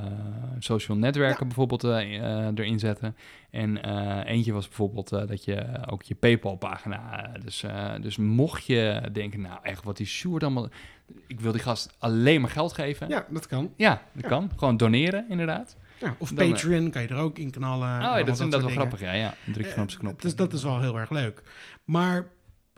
[0.59, 1.45] social netwerken Ja.
[1.45, 2.15] bijvoorbeeld eh,
[2.47, 3.15] eh, erin zetten.
[3.49, 3.77] En
[4.25, 7.31] eentje was bijvoorbeeld dat je ook je PayPal-pagina.
[7.43, 7.63] dus,
[8.01, 10.67] dus mocht je denken, nou echt wat die Sjoerd allemaal.
[11.27, 13.07] Ik wil die gast alleen maar geld geven.
[13.09, 13.61] Ja, dat kan.
[13.63, 14.01] dat Ja.
[14.21, 14.51] kan.
[14.57, 15.75] Gewoon doneren, inderdaad.
[15.99, 17.87] Ja, of Dan, Patreon kan je er ook in knallen.
[17.95, 18.75] oh, ja, dat is inderdaad wel dingen.
[18.75, 18.99] grappig.
[18.99, 19.33] Ja, ja.
[19.45, 20.21] Dan druk je gewoon op zijn knop.
[20.21, 21.41] Dus dat is wel heel erg leuk.
[21.83, 22.27] Maar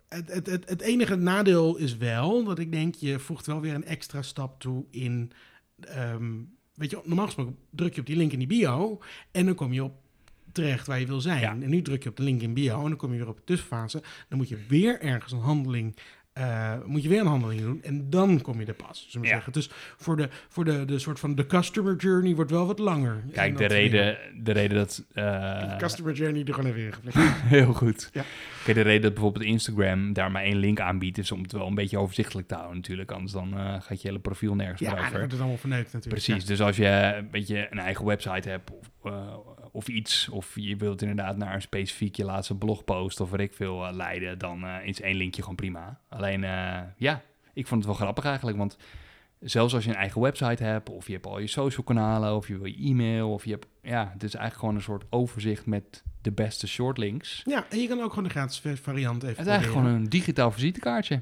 [0.07, 3.73] het, het, het, het enige nadeel is wel dat ik denk, je voegt wel weer
[3.73, 5.31] een extra stap toe in.
[5.79, 6.33] ehm,
[6.73, 8.99] weet je, normaal gesproken druk je op die link in die bio
[9.31, 10.03] en dan kom je op
[10.51, 11.41] terecht waar je wil zijn.
[11.41, 11.51] Ja.
[11.51, 13.37] En nu druk je op de link in bio en dan kom je weer op
[13.37, 14.03] de tussenfase.
[14.29, 15.95] Dan moet je weer ergens een handeling
[16.35, 19.05] eh, moet je weer een handeling doen en dan kom je er pas.
[19.07, 19.33] Zullen we Ja.
[19.33, 19.53] zeggen.
[19.53, 23.23] Dus voor, de, voor de, de soort van de customer journey wordt wel wat langer.
[23.31, 25.05] Kijk, de dat- reden, de reden dat...
[25.13, 27.17] De eh, customer journey er gewoon even in geflikt.
[27.57, 28.09] heel goed.
[28.13, 28.23] Ja.
[28.63, 31.17] Kijk, de reden dat bijvoorbeeld Instagram daar maar één link aanbiedt...
[31.17, 33.11] is om het wel een beetje overzichtelijk te houden natuurlijk.
[33.11, 35.17] Anders dan eh, gaat je hele profiel nergens Ja, meer dat over.
[35.17, 36.23] wordt het allemaal verneukt natuurlijk.
[36.23, 39.37] Precies, dus als je een beetje een eigen website hebt of, eh,
[39.75, 43.53] of iets, of je wilt inderdaad naar een specifiek je laatste blogpost of wat ik
[43.53, 45.99] veel eh, leiden, dan eh, is één linkje gewoon prima.
[46.09, 47.21] Alleen, eh, ja,
[47.53, 48.77] ik vond het wel grappig eigenlijk, want
[49.39, 52.47] zelfs als je een eigen website hebt, of je hebt al je social kanalen, of
[52.47, 55.65] je wil je e-mail, of je hebt, ja, het is eigenlijk gewoon een soort overzicht
[55.65, 57.41] met de beste shortlinks.
[57.45, 57.65] Ja.
[57.69, 60.09] en je kan ook gewoon de gratis va- variant even Het is eigenlijk gewoon een
[60.09, 61.21] digitaal visitekaartje.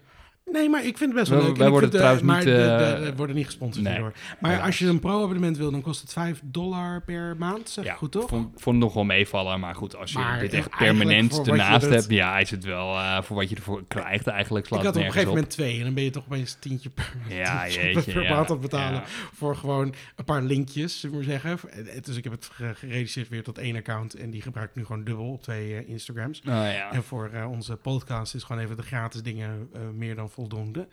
[0.51, 1.57] Nee, maar ik vind het best wel leuk.
[1.57, 2.63] wij worden vind, eh, trouwens maar niet, de-
[2.93, 3.93] eh, de- de- worden niet gesponsord nee.
[3.93, 4.13] hierdoor.
[4.39, 7.69] Maar als je een pro-abonnement wil, dan kost het 5 dollar per maand.
[7.69, 8.29] Zeg Ja, goed, toch?
[8.29, 11.89] Vond, vond het nog wel meevallen, maar goed, als je Maar dit echt permanent ernaast
[11.89, 14.65] hebt, ja, is het wel eh, voor wat je ervoor krijgt eigenlijk.
[14.65, 16.57] Slaat ik had het op een gegeven moment twee en dan ben je toch opeens
[16.59, 18.29] tientje per, Ja, tientje jeetje, per ja.
[18.35, 21.59] maand aan het betalen voor gewoon een paar linkjes, zullen we zeggen.
[21.71, 24.75] En- Dus ik heb het ge- gereduceerd weer tot één account en die gebruik ik
[24.75, 26.39] nu gewoon dubbel op twee eh, Instagrams.
[26.39, 26.91] Oh, ja.
[26.91, 30.87] En voor onze podcast is gewoon even de gratis dingen meer dan voldoende.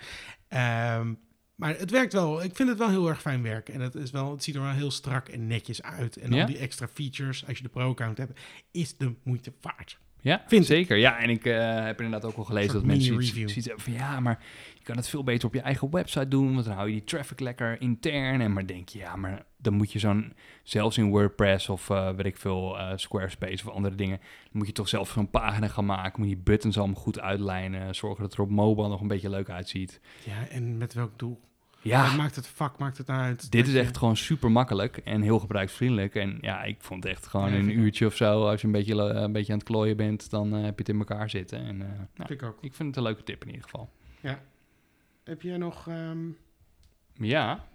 [0.49, 1.13] Ehm,
[1.55, 2.43] maar het werkt wel.
[2.45, 3.75] Ik vind het wel heel erg fijn werken.
[3.75, 6.17] En het, is wel, het ziet er wel heel strak en netjes uit.
[6.17, 6.41] En Ja?
[6.41, 9.99] al die extra features, als je de pro-account hebt, is de moeite waard.
[10.23, 10.69] Ja, Vind ik.
[10.69, 10.97] zeker.
[10.97, 14.21] Ja, en ik eh, heb inderdaad ook al gelezen dat mensen zoiets hebben van ja,
[14.21, 14.39] maar
[14.81, 17.05] je kan het veel beter op je eigen website doen, want dan hou je die
[17.05, 18.41] traffic lekker intern.
[18.41, 22.11] En maar denk je, ja, maar dan moet je zo'n, zelfs in WordPress of eh
[22.11, 25.69] weet ik veel, eh, Squarespace of andere dingen, dan moet je toch zelf zo'n pagina
[25.69, 29.01] gaan maken, moet je buttons allemaal goed uitlijnen, zorgen dat het er op mobile nog
[29.01, 30.01] een beetje leuk uitziet.
[30.25, 31.41] Ja, en met welk doel?
[31.83, 33.51] Ja, maakt het vak, maakt het uit?
[33.51, 36.15] Dit is je- echt gewoon super makkelijk en heel gebruiksvriendelijk.
[36.15, 38.73] En ja, ik vond het echt gewoon Ja, een uurtje of zo, als je een
[38.73, 41.59] beetje, een beetje aan het klooien bent, dan eh, heb je het in elkaar zitten.
[41.59, 42.59] En eh, nou, Vind ik ook.
[42.61, 43.91] ik vind het een leuke tip in ieder geval.
[45.25, 45.89] Heb jij nog...
[45.89, 46.29] ehm,
[47.15, 47.69] Ja,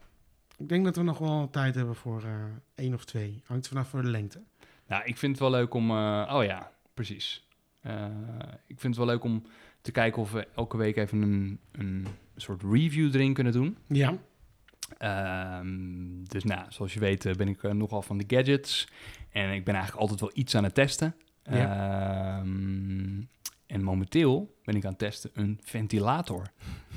[0.57, 2.43] ik denk dat we nog wel tijd hebben voor eh
[2.75, 3.41] één of twee.
[3.45, 4.41] Hangt vanaf voor de lengte.
[4.87, 5.89] nou, ik vind het wel leuk om...
[5.91, 7.47] eh, oh ja, precies.
[7.81, 8.05] Eh,
[8.67, 9.43] ik vind het wel leuk om
[9.81, 13.77] te kijken of we elke week even een, een soort review erin kunnen doen.
[13.87, 14.17] Ja.
[14.97, 18.87] Ehm, dus nou, zoals je weet ben ik nogal van de gadgets.
[19.31, 21.15] En ik ben eigenlijk altijd wel iets aan het testen.
[21.43, 23.21] Ehm,
[23.75, 26.43] en momenteel ben ik aan het testen een ventilator.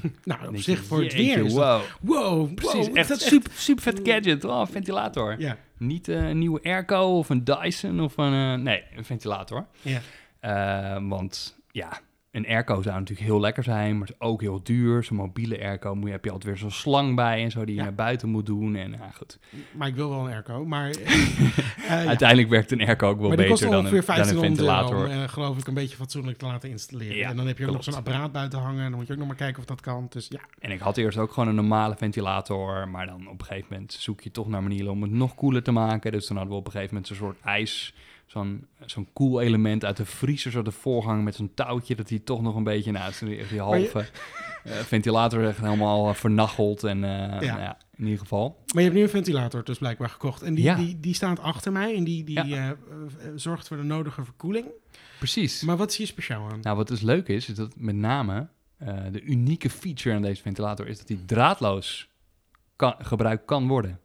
[0.25, 2.87] Nou, op zich je, voor het weer is dat- Wow, Wow, precies.
[2.87, 4.45] wow, echt dat super, super vet gadget.
[4.45, 5.41] Oh, een ventilator.
[5.41, 8.33] Ja, Niet eh, een nieuwe airco of een Dyson of een...
[8.33, 9.67] eh, nee, een ventilator.
[9.83, 10.01] ja.
[10.41, 12.01] Eh, want ja,
[12.31, 15.05] een airco zou natuurlijk heel lekker zijn, maar het is ook heel duur.
[15.05, 17.75] Zo'n mobiele airco moet je, heb je altijd weer zo'n slang bij en zo die
[17.75, 17.83] je Ja.
[17.87, 18.77] naar buiten moet doen.
[18.77, 19.39] En ja, goed.
[19.73, 20.65] Maar ik wil wel een airco.
[20.65, 22.09] Maar, eh, eh.
[22.09, 25.17] Uiteindelijk werkt een airco ook wel kost beter dan een, dan een 1500 euro ventilator.
[25.17, 27.17] om, eh, geloof ik, een beetje fatsoenlijk te laten installeren.
[27.17, 28.83] Ja, en dan heb je ook nog zo'n apparaat buiten hangen.
[28.85, 30.07] En dan moet je ook nog maar kijken of dat kan.
[30.09, 33.47] Dus ja, En ik had eerst ook gewoon een normale ventilator, maar dan op een
[33.47, 36.13] gegeven moment zoek je toch naar manieren om het nog koeler te maken.
[36.13, 37.95] Dus dan hadden we op een gegeven moment zo'n soort ijs,
[38.29, 42.23] zo'n zo'n koel element uit de vriezer, zo de voorgang met zo'n touwtje, dat die
[42.25, 43.99] toch nog een beetje, nou, is die, je- halve
[44.65, 46.85] eh, ventilator echt helemaal eh, vernacheld.
[46.85, 48.49] En eh, nou ja, in ieder geval.
[48.67, 50.43] Maar je hebt nu een ventilator dus blijkbaar gekocht.
[50.43, 50.75] En die, Ja.
[50.75, 52.45] die, die staat achter mij en die, die
[53.35, 54.67] zorgt voor de nodige verkoeling.
[55.19, 55.63] Precies.
[55.63, 56.61] Maar wat is hier speciaal aan?
[56.61, 58.49] Nou, wat dus leuk is, is dat met name
[59.13, 62.09] de unieke feature aan deze ventilator is dat die draadloos
[62.77, 64.01] kan, gebruikt kan worden.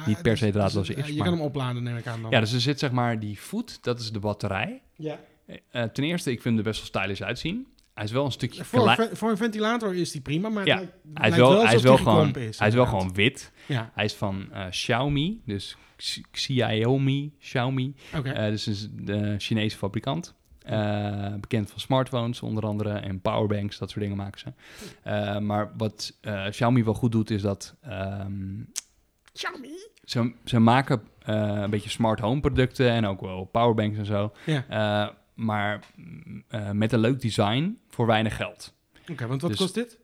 [0.00, 2.06] Ah, niet per se dus- draadloos dus, is, eh, Je kan hem opladen, neem ik
[2.06, 2.30] aan dan.
[2.30, 4.82] Ja, dus er zit zeg maar die voet, dat is de batterij.
[4.96, 5.18] Ja.
[5.70, 7.66] Eh, ten eerste, ik vind hem er best wel stylish uitzien.
[7.94, 10.82] Hij is wel een stukje Voor, een voor een ventilator is die prima, maar Ja,
[11.14, 13.52] Hij is wel, hij is wel gewoon, is, hij is wel gewoon wit.
[13.66, 15.76] Ja, Hij is van eh, Xiaomi, dus
[16.30, 17.94] Xiaomi, Xiaomi.
[18.12, 20.34] Eh, dus is de Chinese fabrikant.
[20.66, 24.52] Eh, bekend van smartphones onder andere en powerbanks, dat soort dingen maken ze.
[25.02, 28.60] Eh, maar wat eh, Xiaomi wel goed doet is dat ehm,
[29.36, 29.68] Xiaomi.
[30.04, 34.32] ze, ze maken eh, een beetje smart home producten en ook wel powerbanks en zo.
[34.46, 38.74] Ja, Eh, maar mm, eh, met een leuk design voor weinig geld.
[39.10, 39.98] oké, want wat Dus- kost dit?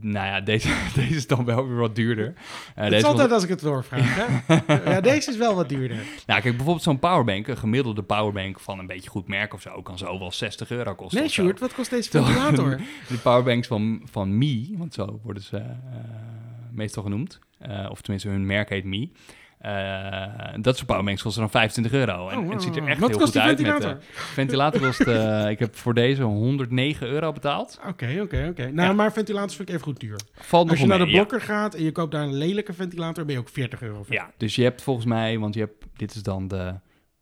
[0.00, 2.34] Nou ja, deze, deze is dan wel weer wat duurder.
[2.74, 4.14] Het is altijd als ik het doorvraag,
[4.46, 4.54] hè?
[4.92, 5.96] ja, deze is wel wat duurder.
[5.96, 9.82] Nou, kijk, bijvoorbeeld zo'n powerbank, een gemiddelde powerbank van een beetje goed merk of zo,
[9.82, 11.20] kan zo wel 60 euro kosten.
[11.20, 11.28] Nee.
[11.28, 12.76] Sjoerd, wat kost deze ventilator?
[13.08, 15.74] De powerbanks van, van Mi, want zo worden ze eh,
[16.70, 17.38] meestal genoemd,
[17.68, 19.12] eh, of tenminste hun merk heet Mi.
[19.58, 20.26] Eh,
[20.60, 22.28] dat soort powerbanks kosten dan 25 euro.
[22.28, 23.60] En, Oh, en het ziet er oh, echt wat heel kost goed uit.
[23.60, 23.98] Met, ventilator?
[24.00, 25.00] eh, ventilator kost,
[25.50, 27.80] ik heb voor deze 109 euro betaald.
[27.88, 28.70] Oké, oké, oké.
[28.70, 28.92] Nou, Ja.
[28.94, 30.20] maar ventilators vind ik even goed duur.
[30.34, 31.10] Valt Als je naar de ja.
[31.12, 34.14] blokker gaat en je koopt daar een lelijke ventilator, ben je ook 40 euro voor.
[34.14, 36.74] Ja, dus je hebt volgens mij, want je hebt, dit is dan de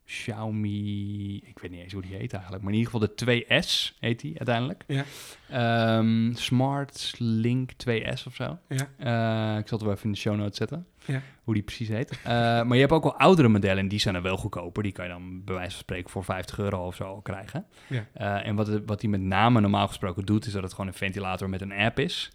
[0.05, 3.97] Xiaomi, ik weet niet eens hoe die heet eigenlijk, maar in ieder geval de 2S
[3.99, 4.83] heet die uiteindelijk.
[4.87, 5.03] Ja.
[5.49, 8.57] Ehm, Smart Link 2S of zo.
[8.67, 8.87] Ja.
[8.97, 11.21] Eh, ik zal het wel even in de show notes zetten, Ja.
[11.43, 12.11] hoe die precies heet.
[12.23, 14.83] Eh, maar je hebt ook wel oudere modellen en die zijn dan wel goedkoper.
[14.83, 17.65] Die kan je dan bij wijze van spreken voor 50 euro of zo krijgen.
[17.87, 18.05] Ja.
[18.13, 20.87] Eh, en wat, het- wat die met name normaal gesproken doet, is dat het gewoon
[20.87, 22.31] een ventilator met een app is.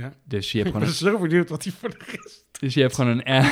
[0.00, 0.12] Ja.
[0.24, 2.44] Dus je hebt Ik gewoon ben een zo benieuwd wat die voor de rest...
[2.60, 3.46] dus je hebt gewoon een app,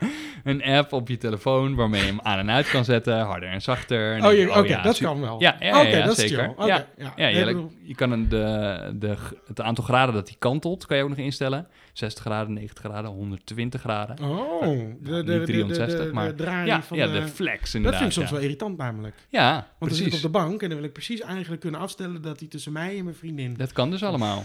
[0.44, 3.62] een app op je telefoon waarmee je hem aan en uit kan zetten, harder en
[3.62, 4.14] zachter.
[4.14, 5.40] En Oh, je- oké, ja, dat kan wel.
[5.40, 6.48] Ja, ja, dat is zeker.
[6.50, 6.86] Oké, Ja.
[6.96, 7.12] ja.
[7.16, 9.16] Ja, Nee, je, ik bedoel- je kan een, de, de,
[9.46, 11.68] het aantal graden dat die kantelt, kan je ook nog instellen.
[11.92, 14.18] 60 graden, 90 graden, 120 graden.
[14.28, 17.28] Oh, de, de, de, de, 360, de, de, maar- Ja, van ja, de...
[17.28, 18.00] flex dat inderdaad.
[18.00, 19.14] vind ik soms wel irritant namelijk.
[19.28, 20.24] Ja, Want dan zit ik precies.
[20.24, 22.98] op de bank en dan wil ik precies eigenlijk kunnen afstellen dat hij tussen mij
[22.98, 23.54] en mijn vriendin...
[23.54, 24.44] Dat kan dus allemaal.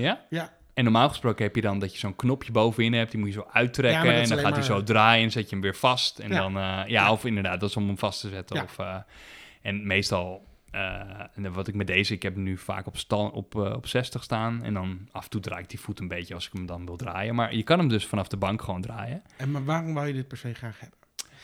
[0.00, 0.24] Ja?
[0.30, 0.56] Ja.
[0.74, 3.34] En normaal gesproken heb je dan dat je zo'n knopje bovenin hebt, die moet je
[3.34, 6.18] zo uittrekken en dan gaat hij zo draaien en zet je hem weer vast.
[6.18, 6.36] En Ja.
[6.38, 8.62] dan, eh, ja, of inderdaad, dat is om hem vast te zetten.
[8.62, 8.96] Of, eh,
[9.62, 11.00] en meestal, eh,
[11.34, 12.94] en wat ik met deze, ik heb hem nu vaak op,
[13.34, 16.34] op, op 60 staan en dan af en toe draai ik die voet een beetje
[16.34, 17.34] als ik hem dan wil draaien.
[17.34, 19.22] Maar je kan hem dus vanaf de bank gewoon draaien.
[19.36, 20.97] En maar waarom wou je dit per se graag hebben?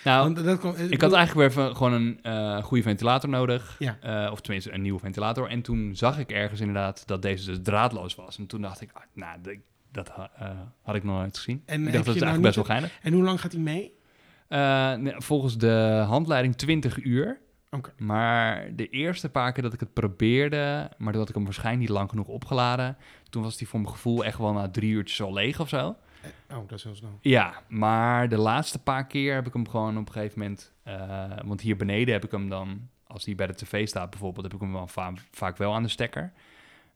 [0.04, 3.76] Nou, dat ik had eigenlijk weer gewoon een eh, goede ventilator nodig.
[3.78, 3.96] Ja.
[4.00, 5.48] Eh, of tenminste, een nieuwe ventilator.
[5.48, 8.38] En toen zag ik ergens inderdaad dat deze dus draadloos was.
[8.38, 9.60] En toen dacht ik, ah, nou,
[9.92, 10.48] dat eh,
[10.82, 11.62] had ik nog nooit gezien.
[11.66, 12.98] En ik dacht, dat is nou eigenlijk best wel geinig.
[13.02, 13.92] En hoe lang gaat hij mee?
[14.98, 17.42] Nee, volgens de handleiding 20 uur.
[17.96, 21.86] Maar de eerste paar keer dat ik het probeerde, maar toen had ik hem waarschijnlijk
[21.86, 22.96] niet lang genoeg opgeladen.
[23.30, 25.96] Toen was die voor mijn gevoel echt wel na drie uurtjes al leeg of zo.
[26.50, 27.18] Oh, dat is heel snel.
[27.20, 30.72] Ja, maar de laatste paar keer heb ik hem gewoon op een gegeven moment...
[30.82, 34.44] eh, want hier beneden heb ik hem dan, als die bij de tv staat bijvoorbeeld...
[34.44, 36.32] heb ik hem wel va- vaak wel aan de stekker.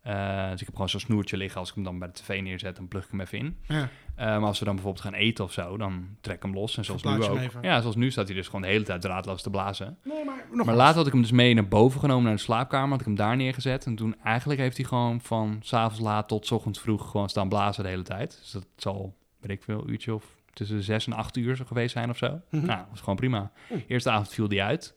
[0.08, 1.60] Eh, dus ik heb gewoon zo'n snoertje liggen.
[1.60, 3.56] Als ik hem dan bij de tv neerzet, dan plug ik hem even in.
[3.66, 3.88] Ja.
[4.14, 6.76] Eh, maar als we dan bijvoorbeeld gaan eten of zo, dan trek ik hem los.
[6.76, 7.38] En zoals nu ook.
[7.38, 7.62] even.
[7.62, 9.96] Ja, zoals nu staat hij dus gewoon de hele tijd draadloos te blazen.
[10.04, 12.40] Nee, maar nog maar later had ik hem dus mee naar boven genomen, naar de
[12.40, 12.90] slaapkamer.
[12.90, 13.86] Had ik hem daar neergezet.
[13.86, 17.48] En toen eigenlijk heeft hij gewoon van s'avonds laat tot 's ochtends vroeg gewoon staan
[17.48, 18.38] blazen de hele tijd.
[18.40, 21.92] Dus dat zal, weet ik veel, uurtje of tussen zes en acht uur zo geweest
[21.92, 22.40] zijn of zo.
[22.50, 22.66] Mhm.
[22.66, 23.50] Nou, dat was gewoon prima.
[23.86, 24.94] Eerste avond viel die uit.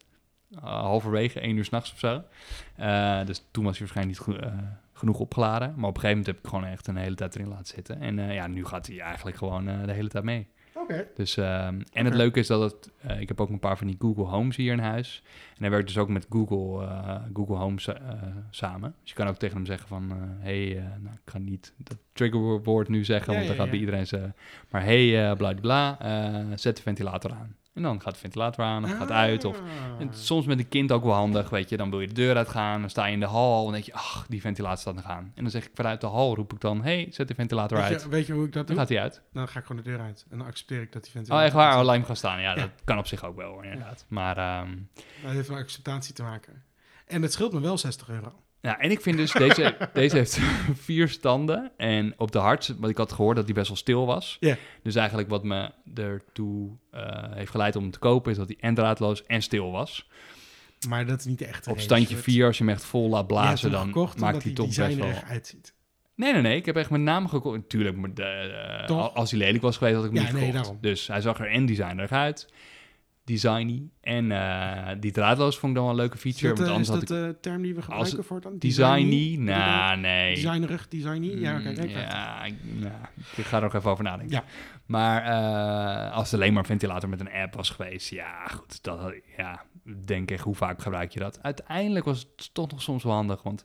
[0.56, 2.24] Uh, halverwege, één uur s'nachts of zo.
[3.26, 4.54] Dus toen was hij waarschijnlijk niet go- uh,
[5.02, 5.74] genoeg opgeladen.
[5.76, 8.02] Maar op een gegeven moment heb ik gewoon echt een hele tijd erin laten zitten.
[8.02, 10.48] En uh, ja, nu gaat hij eigenlijk gewoon uh, de hele tijd mee.
[10.74, 11.08] Oké.
[11.16, 12.92] Dus, uh, en het leuke is dat het...
[13.06, 15.24] uh, ik heb ook een paar van die Google Homes hier in huis.
[15.50, 16.88] En hij werkt dus ook met Google,
[17.34, 18.96] Google Home sa- uh, samen.
[19.02, 20.12] Dus je kan ook tegen hem zeggen van...
[20.40, 23.80] hey, nou, ik ga niet dat triggerwoord nu zeggen, Ja, want dan ja, gaat bij
[23.80, 24.32] iedereen ze...
[24.70, 25.98] Maar hey, bla bla,
[26.56, 27.56] zet de ventilator aan.
[27.74, 29.46] En dan gaat de ventilator aan, of gaat uit.
[29.46, 29.62] Of,
[30.00, 30.14] en Ah.
[30.14, 31.78] soms met een kind ook wel handig, weet je.
[31.78, 33.58] Dan wil je de deur uitgaan, dan sta je in de hal...
[33.58, 35.32] en dan denk je, ach, die ventilator staat nog aan.
[35.36, 36.84] En dan zeg ik vanuit de hal, roep ik dan...
[36.84, 38.02] hey, zet de ventilator Weet uit.
[38.02, 38.86] je, weet je hoe ik dat Dan doe?
[38.86, 39.22] gaat hij uit.
[39.34, 40.26] Dan ga ik gewoon de deur uit.
[40.30, 41.46] En dan accepteer ik dat die Oh, ventilator...
[41.46, 41.78] echt waar?
[41.80, 42.42] Oh, laat hem gaan staan.
[42.42, 42.56] Ja, Ja.
[42.56, 44.06] dat kan op zich ook wel, inderdaad.
[44.08, 44.68] Maar, staat.
[45.24, 46.64] Dat heeft met acceptatie te maken.
[47.08, 48.34] En het scheelt me wel 60 euro.
[48.62, 50.40] Ja, en ik vind dus, deze, deze heeft
[50.88, 51.72] vier standen.
[51.78, 54.38] En op de hart, want ik had gehoord dat die best wel stil was.
[54.40, 54.58] Ja.
[54.84, 58.58] Dus eigenlijk wat me ertoe eh, heeft geleid om hem te kopen, is dat hij
[58.60, 60.10] en draadloos en stil was.
[60.90, 63.10] Maar dat is niet de echte Op standje Het- 4, als je hem echt vol
[63.10, 65.08] laat blazen, dan gekocht maakt hij toch best wel...
[65.08, 65.74] er echt uitziet.
[66.16, 66.56] Nee, nee, nee.
[66.56, 67.70] Ik heb echt met name gekocht.
[67.70, 68.24] De,
[68.88, 70.64] eh, als hij lelijk was geweest, had ik hem Ja, niet nee, gekocht.
[70.64, 70.82] daarom.
[70.82, 72.48] Dus hij zag er en designerig uit,
[73.24, 73.90] designy.
[74.02, 76.48] En eh, die draadloos vond ik dan wel een leuke feature.
[76.48, 78.58] dat, want eh, anders is had dat ik de term die we gebruiken voor dan?
[78.58, 79.36] designy.
[79.36, 80.36] Nee.
[80.36, 81.40] Designerig, designy?
[81.40, 81.70] Ja, oké.
[81.70, 82.12] Mm, kijk, kijk.
[82.12, 82.94] ja, ik, nou,
[83.36, 84.36] ik ga er nog even over nadenken.
[84.36, 84.44] Ja.
[84.86, 88.84] Maar eh, als het alleen maar een ventilator met een app was geweest, ja, goed,
[88.84, 89.64] dat had, ja,
[90.06, 91.44] denk echt, hoe vaak gebruik je dat?
[91.44, 93.64] Uiteindelijk was het toch nog soms wel handig, want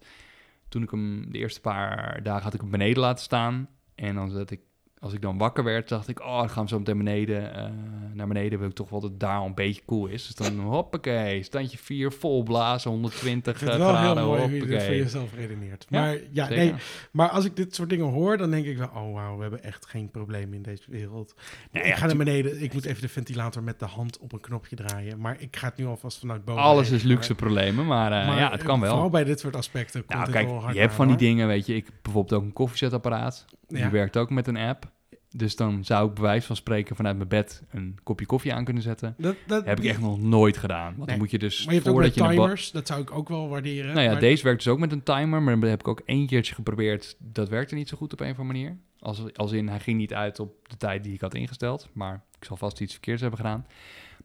[0.69, 4.31] toen ik hem de eerste paar dagen had ik hem beneden laten staan en dan
[4.31, 4.61] zat ik,
[5.01, 7.71] als ik dan wakker werd, dacht ik, oh, dan gaan we zo meteen beneden, eh,
[8.13, 10.27] naar beneden, wil ik toch wel dat het daar al een beetje cool is.
[10.27, 14.41] Dus dan, hoppakee, standje 4, vol blazen, 120 Ik vind het wel graden, heel mooi
[14.43, 14.99] hoe je dit voor hoppakee.
[15.03, 15.87] jezelf redeneert.
[15.91, 16.75] Maar, ja, nee,
[17.11, 18.91] maar als ik dit soort dingen hoor, dan denk ik wel...
[18.95, 21.35] oh wauw, we hebben echt geen probleem in deze wereld.
[21.71, 24.33] Nee, ik ja, ga naar beneden, ik moet even de ventilator met de hand op
[24.33, 25.19] een knopje draaien.
[25.21, 26.63] Maar ik ga het nu alvast vanuit boven.
[26.63, 28.91] Alles is luxe problemen, maar, eh, Maar, ja, het kan wel.
[28.91, 31.07] Vooral bij dit soort aspecten komt Nou, het kijk, wel hard je hebt aan, van
[31.07, 31.27] die hoor.
[31.27, 31.75] dingen, weet je.
[31.75, 33.45] Ik bijvoorbeeld ook een koffiezetapparaat.
[33.69, 33.91] Die Ja.
[33.91, 34.95] werkt ook met een app.
[35.31, 38.65] Dus dan zou ik bij wijze van spreken vanuit mijn bed een kopje koffie aan
[38.65, 39.15] kunnen zetten.
[39.19, 40.85] Dat, dat, heb ik echt nog nooit gedaan.
[40.85, 41.07] Want Nee.
[41.07, 43.49] dan moet je dus Maar je hebt ook je timers, dat zou ik ook wel
[43.49, 43.95] waarderen.
[43.95, 46.01] Nou ja, maar- deze werkt dus ook met een timer, maar dat heb ik ook
[46.05, 47.17] één keertje geprobeerd.
[47.19, 48.77] Dat werkte niet zo goed op een of andere manier.
[48.99, 51.89] Als, als in, hij ging niet uit op de tijd die ik had ingesteld.
[51.93, 53.67] Maar ik zal vast iets verkeerds hebben gedaan.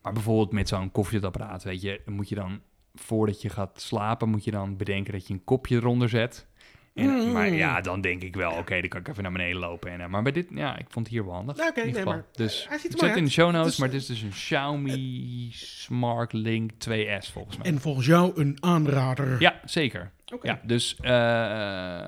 [0.02, 2.60] Maar bijvoorbeeld met zo'n koffiezetapparaat, weet je, dan moet je dan,
[2.96, 6.48] voordat je gaat slapen, moet je dan bedenken dat je een kopje eronder zet.
[6.94, 7.32] En, Mm.
[7.32, 9.92] Maar ja, dan denk ik wel, oké, dan kan ik even naar beneden lopen.
[9.92, 11.56] En, eh, maar bij dit, ja, ik vond het hier wel handig.
[11.56, 12.14] Oké, in ieder nee, geval.
[12.14, 13.90] maar, dus hij ziet er ik mooi zet in de show notes, Het is- maar
[13.90, 17.66] dit is dus een Xiaomi Smart Link 2S volgens mij.
[17.66, 19.42] En volgens jou een aanrader.
[19.42, 20.12] Ja, zeker.
[20.34, 20.48] Oké.
[20.48, 21.10] Ja, dus eh,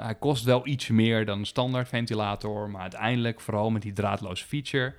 [0.04, 4.46] hij kost wel iets meer dan een standaard ventilator, maar uiteindelijk, vooral met die draadloze
[4.46, 4.96] feature,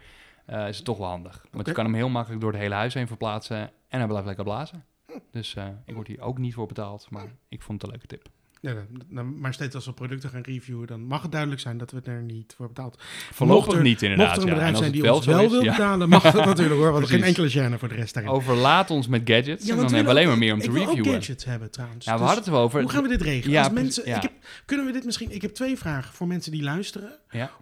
[0.47, 1.45] eh, is het toch wel handig.
[1.51, 3.59] Want je kan hem heel makkelijk door het hele huis heen verplaatsen
[3.89, 4.85] en hij blijft lekker blazen.
[5.30, 8.07] Dus eh, ik word hier ook niet voor betaald, maar ik vond het een leuke
[8.16, 8.28] tip.
[8.65, 12.01] Ja, maar steeds als we producten gaan reviewen, dan mag het duidelijk zijn dat we
[12.05, 13.03] er niet voor betaald.
[13.33, 14.27] Voorlopig niet inderdaad.
[14.27, 15.71] Mocht er een bedrijf zijn die ons wel is, wil ja.
[15.71, 16.93] betalen, mag dat natuurlijk hoor.
[16.93, 18.33] Want er geen enkele gêne voor de rest daarin.
[18.33, 20.85] Overlaat ons met gadgets en dan hebben we alleen maar meer om te ik wil
[20.85, 21.12] reviewen.
[21.12, 22.05] gadgets hebben trouwens.
[22.05, 22.81] Ja, we Dus hadden het over.
[22.81, 23.59] hoe gaan we dit regelen?
[23.59, 24.33] Als mensen, ik heb,
[24.65, 25.31] kunnen we dit misschien...
[25.35, 27.19] Ik heb twee vragen voor mensen die luisteren.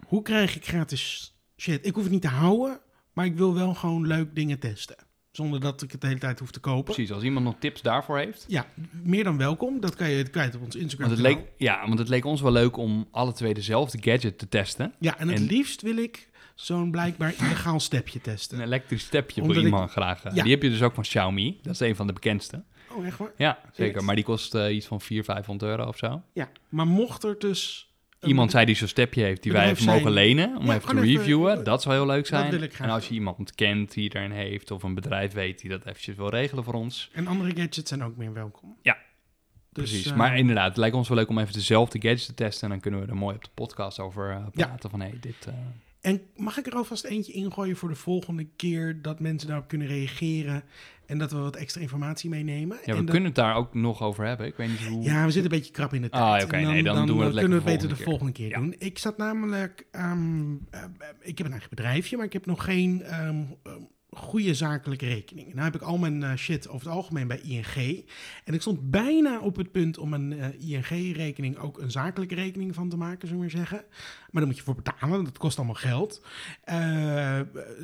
[0.07, 1.85] Hoe krijg ik gratis shit?
[1.85, 2.79] Ik hoef het niet te houden,
[3.13, 4.95] maar ik wil wel gewoon leuk dingen testen.
[5.33, 6.83] Zonder dat ik het de hele tijd hoef te kopen.
[6.93, 8.45] Precies, als iemand nog tips daarvoor heeft.
[8.47, 9.79] Ja, meer dan welkom.
[9.79, 11.07] Dat kan je kwijt op ons Instagram.
[11.09, 14.37] Want het, leek, ja, want het leek ons wel leuk om alle twee dezelfde gadget
[14.37, 14.93] te testen.
[14.99, 18.57] Ja, en het en- liefst wil ik zo'n blijkbaar illegaal stepje testen.
[18.57, 20.23] Een elektrisch stepje Omdat wil ik- iemand graag.
[20.23, 20.43] eh, Ja.
[20.43, 21.59] Die heb je dus ook van Xiaomi.
[21.61, 22.63] Dat is een van de bekendste.
[22.91, 23.31] Oh, echt waar?
[23.37, 24.03] Ja, zeker.
[24.03, 26.21] Maar die kost eh, iets van 400, 500 euro of zo.
[26.33, 27.91] Ja, maar mocht er dus...
[28.25, 31.01] Iemand zei die zo'n stepje heeft die wij even mogen lenen om Ja, even te
[31.01, 31.63] even- reviewen.
[31.63, 32.69] dat zou heel leuk zijn.
[32.79, 35.85] en als je iemand kent die er een heeft of een bedrijf weet die dat
[35.85, 37.09] eventjes wil regelen voor ons.
[37.13, 38.77] En andere gadgets zijn ook meer welkom.
[38.81, 38.97] Ja,
[39.71, 40.11] Dus, Precies.
[40.11, 42.63] eh, maar inderdaad, het lijkt ons wel leuk om even dezelfde gadgets te testen.
[42.63, 45.35] En dan kunnen we er mooi op de podcast over eh, praten van hey, dit...
[45.47, 45.53] eh,
[46.11, 49.87] En mag ik er alvast eentje ingooien voor de volgende keer dat mensen daarop kunnen
[49.87, 50.63] reageren
[51.05, 52.77] en dat we wat extra informatie meenemen?
[52.77, 54.45] ja, we en dat- kunnen het daar ook nog over hebben.
[54.47, 55.03] Ik weet niet hoe...
[55.03, 56.23] Ja, we zitten een beetje krap in de tijd.
[56.23, 58.49] Ah, oké, nee, dan doen we het lekker kunnen we het beter de volgende keer
[58.49, 58.57] Ja.
[58.59, 58.75] doen.
[58.77, 59.85] Ik zat namelijk...
[59.91, 60.83] ehm, eh,
[61.21, 63.43] ik heb een eigen bedrijfje, maar ik heb nog geen ehm,
[64.15, 65.47] goede zakelijke rekening.
[65.53, 68.05] Nou heb ik al mijn eh, shit over het algemeen bij ING.
[68.43, 72.75] En ik stond bijna op het punt om een eh, ING-rekening ook een zakelijke rekening
[72.75, 73.85] van te maken, zullen we maar zeggen.
[74.33, 76.25] Maar daar moet je voor betalen, dat kost allemaal geld.
[76.63, 77.39] Eh,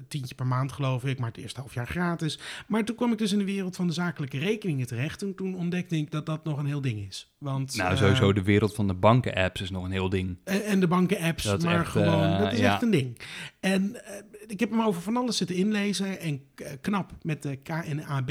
[0.07, 2.39] tientje per maand geloof ik, maar het eerste half jaar gratis.
[2.67, 5.21] Maar toen kwam ik dus in de wereld van de zakelijke rekeningen terecht.
[5.21, 7.33] En toen ontdekte ik dat dat nog een heel ding is.
[7.37, 10.37] Want, Nou, sowieso de wereld van de banken-apps is nog een heel ding.
[10.43, 13.17] en, de banken-apps, maar echt, gewoon, dat is echt een ding.
[13.59, 16.19] En eh, ik heb hem over van alles zitten inlezen.
[16.19, 18.27] En eh, knap met de KNAB,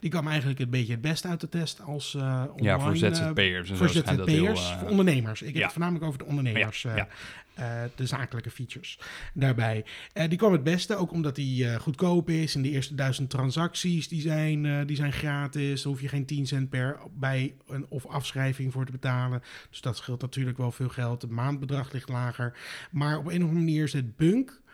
[0.00, 2.90] die kwam eigenlijk een beetje het beste uit de test als eh Ja, online, voor
[2.92, 4.44] eh, ZZP'ers en voor zo schijnt dat heel...
[4.44, 5.40] ZZP'ers, eh, voor ondernemers.
[5.40, 5.62] Ik heb ja.
[5.62, 7.08] het voornamelijk over de ondernemers, Ja, eh, ja.
[7.54, 8.98] eh, de zakelijke features
[9.34, 9.84] daarbij.
[10.12, 12.54] Eh, die kwam het beste, ook omdat die eh, goedkoop is.
[12.54, 15.82] En de eerste duizend transacties die zijn, eh, die zijn gratis.
[15.82, 19.42] Daar hoef je geen 10 cent per bij een, of afschrijving voor te betalen.
[19.70, 21.22] Dus dat scheelt natuurlijk wel veel geld.
[21.22, 22.58] Het maandbedrag ligt lager.
[22.90, 24.66] Maar op een of andere manier is het Bunk, eh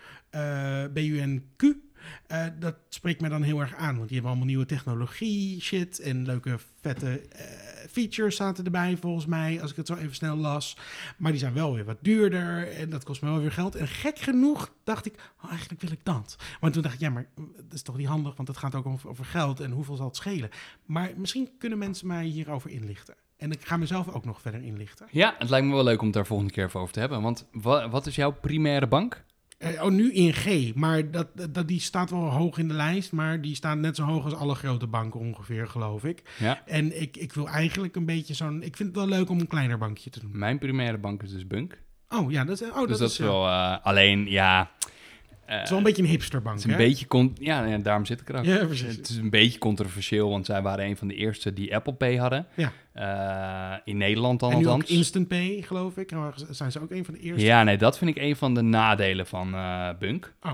[0.93, 1.65] BUNQ,
[2.27, 3.95] eh, dat spreekt mij dan heel erg aan.
[3.97, 6.01] Want die hebben allemaal nieuwe technologie, shit.
[6.01, 7.45] En leuke, vette eh,
[7.91, 9.63] features zaten erbij, volgens mij.
[9.63, 10.77] Als ik het zo even snel las.
[11.19, 12.73] Maar die zijn wel weer wat duurder.
[12.73, 13.75] En dat kost me wel weer geld.
[13.75, 16.37] En gek genoeg dacht ik, oh, eigenlijk wil ik dat.
[16.61, 17.27] Want toen dacht ik, ja, maar
[17.57, 18.37] dat is toch niet handig.
[18.37, 19.61] Want het gaat ook over, over geld.
[19.61, 20.51] En hoeveel zal het schelen?
[20.85, 23.15] Maar misschien kunnen mensen mij hierover inlichten.
[23.37, 25.07] En ik ga mezelf ook nog verder inlichten.
[25.11, 27.23] Ja, het lijkt me wel leuk om daar volgende keer over te hebben.
[27.23, 29.25] Want wa- wat is jouw primaire bank?
[29.65, 33.13] Eh, oh, nu in G, maar dat, dat, die staat wel hoog in de lijst,
[33.13, 36.23] maar die staat net zo hoog als alle grote banken ongeveer, geloof ik.
[36.39, 36.63] Ja.
[36.67, 38.63] En ik, ik wil eigenlijk een beetje zo'n...
[38.63, 40.31] Ik vind het wel leuk om een kleiner bankje te doen.
[40.33, 41.83] Mijn primaire bank is dus Bunk.
[42.09, 43.47] Oh ja, dat is, oh, dat dus dat is, is eh, wel...
[43.47, 44.71] eh, alleen, ja...
[45.47, 46.87] eh, het is wel een beetje een hipsterbank, Het is een hè?
[46.87, 47.07] beetje...
[47.07, 48.45] Con- ja, ja, daarom zit ik er ook.
[48.45, 48.97] Ja, precies.
[48.97, 52.17] Het is een beetje controversieel, want zij waren een van de eerste die Apple Pay
[52.17, 52.47] hadden.
[52.55, 52.73] Ja.
[52.93, 54.83] Eh, in Nederland dan En nu ook.
[54.83, 56.11] Instant Pay, geloof ik.
[56.11, 57.47] Nou, zijn ze ook een van de eerste?
[57.47, 60.35] Ja, nee, dat vind ik een van de nadelen van eh, Bunk.
[60.43, 60.53] Oh.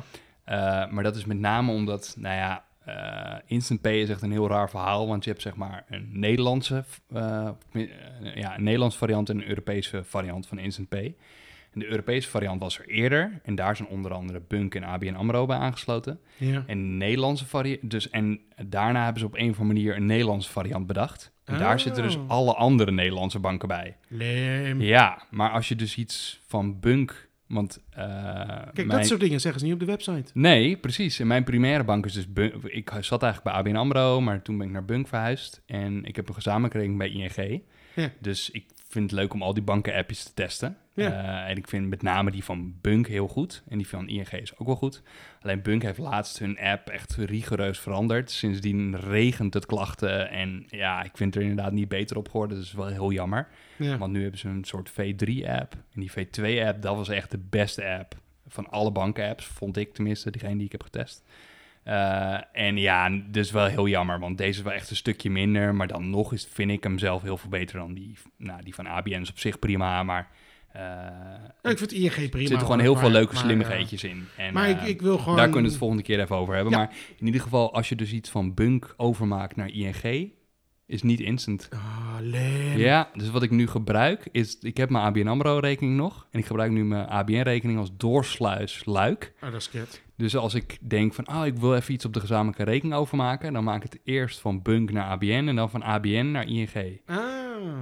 [0.90, 2.64] Maar dat is met name omdat, nou ja,
[3.46, 5.08] Instant Pay is echt een heel raar verhaal.
[5.08, 6.84] Want je hebt zeg maar een Nederlandse,
[8.34, 11.14] ja, een Nederlandse variant en een Europese variant van Instant Pay.
[11.72, 13.40] En de Europese variant was er eerder.
[13.42, 16.20] En daar zijn onder andere Bunk en ABN AMRO bij aangesloten.
[16.36, 16.64] Ja.
[16.66, 20.06] En de Nederlandse variant, dus en daarna hebben ze op een of andere manier een
[20.06, 21.32] Nederlandse variant bedacht.
[21.44, 21.78] En daar Oh.
[21.80, 23.96] zitten dus alle andere Nederlandse banken bij.
[24.78, 29.40] Ja, maar als je dus iets van Bunk, want eh, Kijk, mijn- dat soort dingen
[29.40, 30.30] zeggen ze niet op de website.
[30.34, 31.18] Nee, precies.
[31.20, 32.54] En mijn primaire bank is dus Bunk.
[32.64, 35.62] Ik zat eigenlijk bij ABN AMRO, maar toen ben ik naar Bunk verhuisd.
[35.66, 37.10] En ik heb een gezamenlijke rekening bij
[37.44, 37.62] ING.
[37.94, 38.10] Ja.
[38.18, 40.76] Dus ik vind het leuk om al die banken-appjes te testen.
[41.02, 41.44] Ja.
[41.44, 43.62] Eh, en ik vind met name die van Bunk heel goed.
[43.68, 45.02] En die van ING is ook wel goed.
[45.40, 48.30] Alleen Bunk heeft laatst hun app echt rigoureus veranderd.
[48.30, 50.30] Sindsdien regent het klachten.
[50.30, 52.56] En ja, ik vind er inderdaad niet beter op geworden.
[52.56, 53.48] Dat is wel heel jammer.
[53.76, 53.98] Ja.
[53.98, 55.74] Want nu hebben ze een soort V3-app.
[55.94, 58.14] En die V2-app, dat was echt de beste app
[58.48, 61.24] van alle banken-apps, vond ik tenminste, diegene die ik heb getest.
[61.82, 65.74] Eh, en ja, dus wel heel jammer, want deze is wel echt een stukje minder.
[65.74, 68.74] Maar dan nog is, vind ik hem zelf heel veel beter dan die, nou, die
[68.74, 70.28] van ABN is op zich prima, maar...
[70.72, 70.82] eh,
[71.62, 72.32] Ja, ik vind ING prima.
[72.32, 74.26] er zitten gewoon heel maar- veel leuke maar, slimmigheidjes in.
[74.36, 75.36] En, eh, maar ik, eh, ik wil gewoon...
[75.36, 76.72] daar kunnen we het volgende keer even over hebben.
[76.72, 76.78] Ja.
[76.78, 80.32] Maar in ieder geval, als je dus iets van Bunk overmaakt naar ING,
[80.86, 81.68] is niet instant.
[81.72, 82.78] Ah, leen.
[82.78, 86.26] Ja, dus wat ik nu gebruik is, ik heb mijn ABN AMRO rekening nog.
[86.30, 89.32] En ik gebruik nu mijn ABN rekening als doorsluisluik.
[89.42, 90.02] Oh, dat is kut.
[90.16, 93.52] Dus als ik denk van, oh, ik wil even iets op de gezamenlijke rekening overmaken,
[93.52, 97.00] dan maak ik het eerst van Bunk naar ABN en dan van ABN naar ING.
[97.06, 97.18] Ah.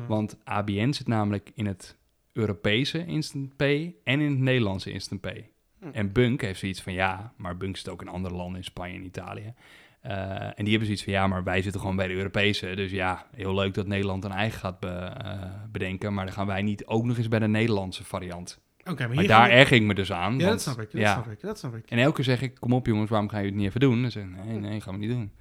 [0.08, 1.96] Want ABN zit namelijk in het
[2.38, 5.50] Europese Instant Pay en in het Nederlandse Instant Pay.
[5.80, 5.86] Hm.
[5.92, 8.94] En Bunk heeft zoiets van, ja, maar Bunk zit ook in andere landen, in Spanje
[8.94, 9.54] en Italië.
[10.00, 12.74] Eh, en die hebben zoiets van, ja, maar wij zitten gewoon bij de Europese.
[12.74, 16.14] Dus ja, heel leuk dat Nederland een eigen gaat be- eh, bedenken.
[16.14, 18.60] Maar dan gaan wij niet ook nog eens bij de Nederlandse variant.
[18.84, 20.32] Oké, maar, daar we- erg ik me dus aan.
[20.32, 20.90] Ja, want- dat snap ik.
[20.92, 21.12] Dat ja.
[21.12, 21.40] snap ik.
[21.40, 21.90] Dat snap ik.
[21.90, 24.02] En elke keer zeg ik, kom op jongens, waarom ga je het niet even doen?
[24.02, 25.32] Dan zeggen ze, nee, nee, gaan we niet doen.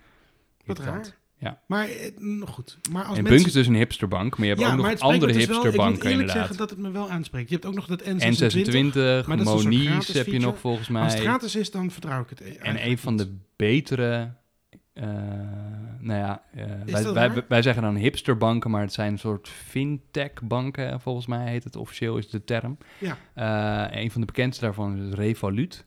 [0.66, 1.16] Wat raar.
[1.40, 1.62] Ja.
[1.68, 2.78] Maar eh, mm, goed.
[2.92, 3.34] Maar als En mensen...
[3.36, 5.48] Bunk is dus een hipsterbank, maar je hebt ja, ook nog andere dus wel- Ik
[5.48, 6.36] moet hipsterbanken eerlijk inderdaad.
[6.36, 7.50] zeggen dat het me wel aanspreekt.
[7.50, 8.06] Je hebt ook nog dat N26.
[8.06, 11.22] N26, Maar dat is een soort Monies heb je nog volgens Als het mij.
[11.22, 12.42] gratis is, dan vertrouw ik het.
[12.42, 14.32] eh, En een van de betere,
[14.94, 15.04] eh,
[16.00, 21.02] nou ja, eh, wij, wij, wij zeggen dan hipsterbanken, maar het zijn een soort fintech-banken,
[21.02, 22.78] volgens mij heet het officieel, is de term.
[22.98, 23.92] Ja.
[23.96, 25.86] Een van de bekendste daarvan is Revolut.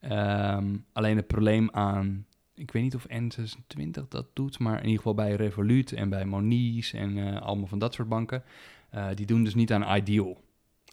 [0.00, 2.26] Ehm, alleen het probleem aan,
[2.58, 6.24] ik weet niet of N26 dat doet, maar in ieder geval bij Revolut en bij
[6.24, 8.42] Monies en eh, allemaal van dat soort banken,
[8.90, 10.40] eh, die doen dus niet aan Ideal.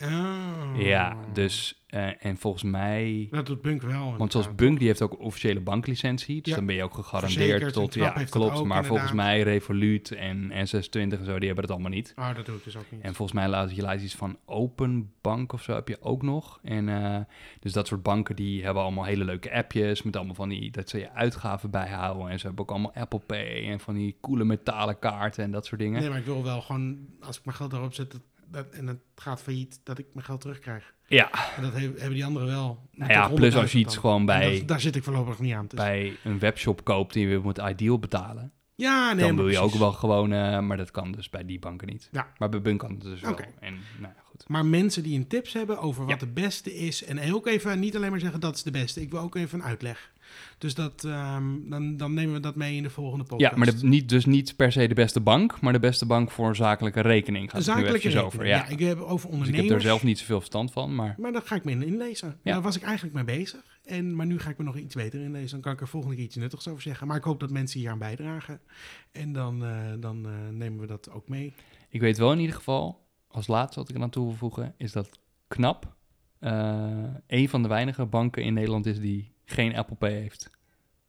[0.03, 0.81] Oh.
[0.81, 3.27] Ja, dus, eh, en volgens mij...
[3.31, 4.15] Dat doet Bunk wel.
[4.17, 4.55] Want zoals.
[4.55, 6.41] Bunk, die heeft ook een officiële banklicentie.
[6.41, 6.55] Dus Ja.
[6.57, 7.93] dan ben je ook gegarandeerd Verzekerd, tot...
[7.93, 8.57] Ja, klopt.
[8.57, 12.13] ook, maar volgens mij Revolut en N26 en zo, die hebben dat allemaal niet.
[12.15, 13.01] Oh, dat doe ik dus ook niet.
[13.01, 16.21] En volgens mij laat je lijst iets van Open Bank of zo heb je ook
[16.21, 16.59] nog.
[16.63, 17.19] En eh,
[17.59, 20.89] dus dat soort banken die hebben allemaal hele leuke appjes met allemaal van die dat
[20.89, 22.29] ze je uitgaven bijhouden.
[22.29, 25.65] En ze hebben ook allemaal Apple Pay en van die coole metalen kaarten en dat
[25.65, 25.99] soort dingen.
[25.99, 28.19] Nee, maar ik wil wel gewoon, als ik mijn geld erop zet
[28.51, 30.93] dat, en het gaat failliet, dat ik mijn geld terugkrijg.
[31.07, 32.89] Ja, En dat he- hebben die anderen wel.
[32.91, 34.03] nou ja, plus als je 100.000 iets dan.
[34.03, 35.67] gewoon bij, dat- daar zit ik voorlopig niet aan.
[35.67, 35.79] Dus.
[35.79, 38.51] bij een webshop koopt die je weer moet Ideal betalen.
[38.75, 41.59] ja, nee, dan doe je ook wel gewoon, eh, maar dat kan dus bij die
[41.59, 42.09] banken niet.
[42.11, 42.31] Ja.
[42.37, 43.41] Maar bij Bunk kan het dus Oké.
[43.43, 43.53] wel.
[43.59, 44.49] En nou goed.
[44.49, 46.25] Maar mensen die een tips hebben over wat Ja.
[46.25, 47.03] de beste is.
[47.03, 49.01] En ook even niet alleen maar zeggen dat is de beste.
[49.01, 50.13] Ik wil ook even een uitleg.
[50.57, 53.51] Dus dat, ehm, dan, dan nemen we dat mee in de volgende podcast.
[53.51, 56.31] Ja, maar de, niet, dus niet per se de beste bank, maar de beste bank
[56.31, 58.19] voor een zakelijke rekening gaat zakelijke rekening.
[58.25, 58.45] over.
[58.47, 58.55] Ja.
[58.55, 58.67] Ja.
[58.67, 59.67] ik heb over dus ik ondernemers.
[59.67, 62.37] heb er zelf niet zoveel verstand van, maar Maar daar ga ik me in inlezen.
[62.41, 62.53] Ja.
[62.53, 63.61] Daar was ik eigenlijk mee bezig.
[63.85, 65.49] En, maar nu ga ik me nog iets beter inlezen.
[65.49, 67.07] Dan kan ik er volgende keer iets nuttigs over zeggen.
[67.07, 68.59] Maar ik hoop dat mensen hier aan bijdragen.
[69.11, 71.53] En dan, eh, dan eh, nemen we dat ook mee.
[71.89, 73.04] ik weet wel in ieder geval,
[73.35, 75.95] als laatste wat ik eraan toe wil voegen, is dat KNAP
[76.39, 80.49] eh een van de weinige banken in Nederland is die geen Apple Pay heeft.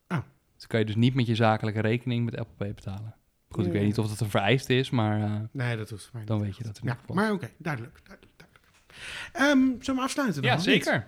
[0.07, 0.19] Ah.
[0.55, 3.15] Dus kan je dus niet met je zakelijke rekening met Apple Pay betalen.
[3.49, 6.25] Goed, ik weet niet of dat een vereiste is, maar eh, Nee, dat hoeft mij
[6.25, 6.45] dan niet.
[6.45, 7.15] weet je dat in Ja, geval.
[7.15, 7.99] maar oké, duidelijk.
[8.03, 8.65] duidelijk, duidelijk.
[9.33, 10.51] Ehm, zullen we afsluiten dan?
[10.51, 11.07] ja, zeker.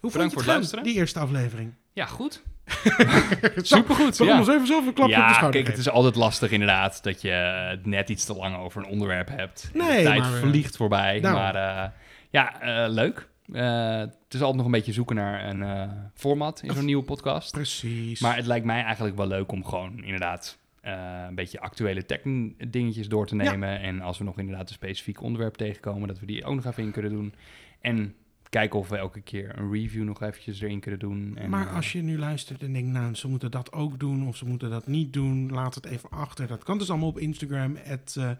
[0.00, 0.84] Hoe vond je voor het het gaan, luisteren.
[0.84, 1.74] die eerste aflevering?
[1.92, 2.42] Ja, goed.
[3.56, 4.20] Supergoed.
[4.20, 4.38] Ik Ja.
[4.38, 7.02] ons even zelf een klapje op de Ja, schouder kijk, het is altijd lastig inderdaad
[7.02, 7.30] dat je
[7.68, 9.70] het net iets te lang over een onderwerp hebt.
[9.74, 11.20] Nee, de tijd maar, eh, vliegt voorbij.
[11.20, 11.90] Maar eh,
[12.30, 13.28] ja, eh, leuk.
[13.52, 17.02] Eh, het is altijd nog een beetje zoeken naar een eh, format in zo'n nieuwe
[17.04, 17.52] podcast.
[17.52, 18.20] Precies.
[18.20, 22.20] Maar het lijkt mij eigenlijk wel leuk om gewoon inderdaad eh, een beetje actuele tech
[22.68, 23.42] dingetjes door te Ja.
[23.50, 23.80] nemen.
[23.80, 26.82] En als we nog inderdaad een specifiek onderwerp tegenkomen, dat we die ook nog even
[26.82, 27.34] in kunnen doen.
[27.80, 28.14] En
[28.50, 31.36] kijken of we elke keer een review nog eventjes erin kunnen doen.
[31.36, 34.26] En, maar eh, als je nu luistert en denkt, nou, ze moeten dat ook doen
[34.26, 36.46] of ze moeten dat niet doen, laat het even achter.
[36.46, 38.30] Dat kan dus allemaal op Instagram, het eh,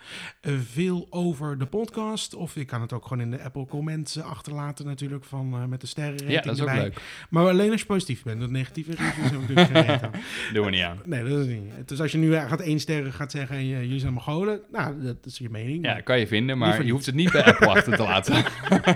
[0.59, 2.35] veel over de podcast.
[2.35, 5.81] Of je kan het ook gewoon in de Apple comments eh, achterlaten natuurlijk, van, met
[5.81, 6.83] de sterrenrating ja, dat is ook erbij.
[6.83, 7.27] leuk.
[7.31, 10.11] Maar alleen als je positief bent, dat negatieve reviews heb ik natuurlijk geen reet aan.
[10.55, 10.99] Doen we niet aan.
[11.05, 11.89] Nee, dat is niet.
[11.89, 15.03] Dus als je nu gaat één sterren gaat zeggen en je, jullie zijn Mongolen, nou,
[15.03, 15.85] dat is je mening.
[15.85, 18.45] Ja, kan je vinden, maar je hoeft het niet bij Apple achter te laten.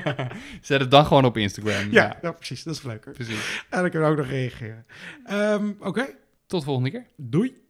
[0.61, 1.91] Zet het dan gewoon op Instagram.
[1.93, 2.63] ja, ja, precies.
[2.63, 3.13] Dat is leuker.
[3.13, 3.63] precies.
[3.71, 4.87] En dan kunnen we ook nog reageren.
[5.25, 6.07] Ehm, Oké,
[6.47, 7.07] Tot de volgende keer.
[7.17, 7.63] doei.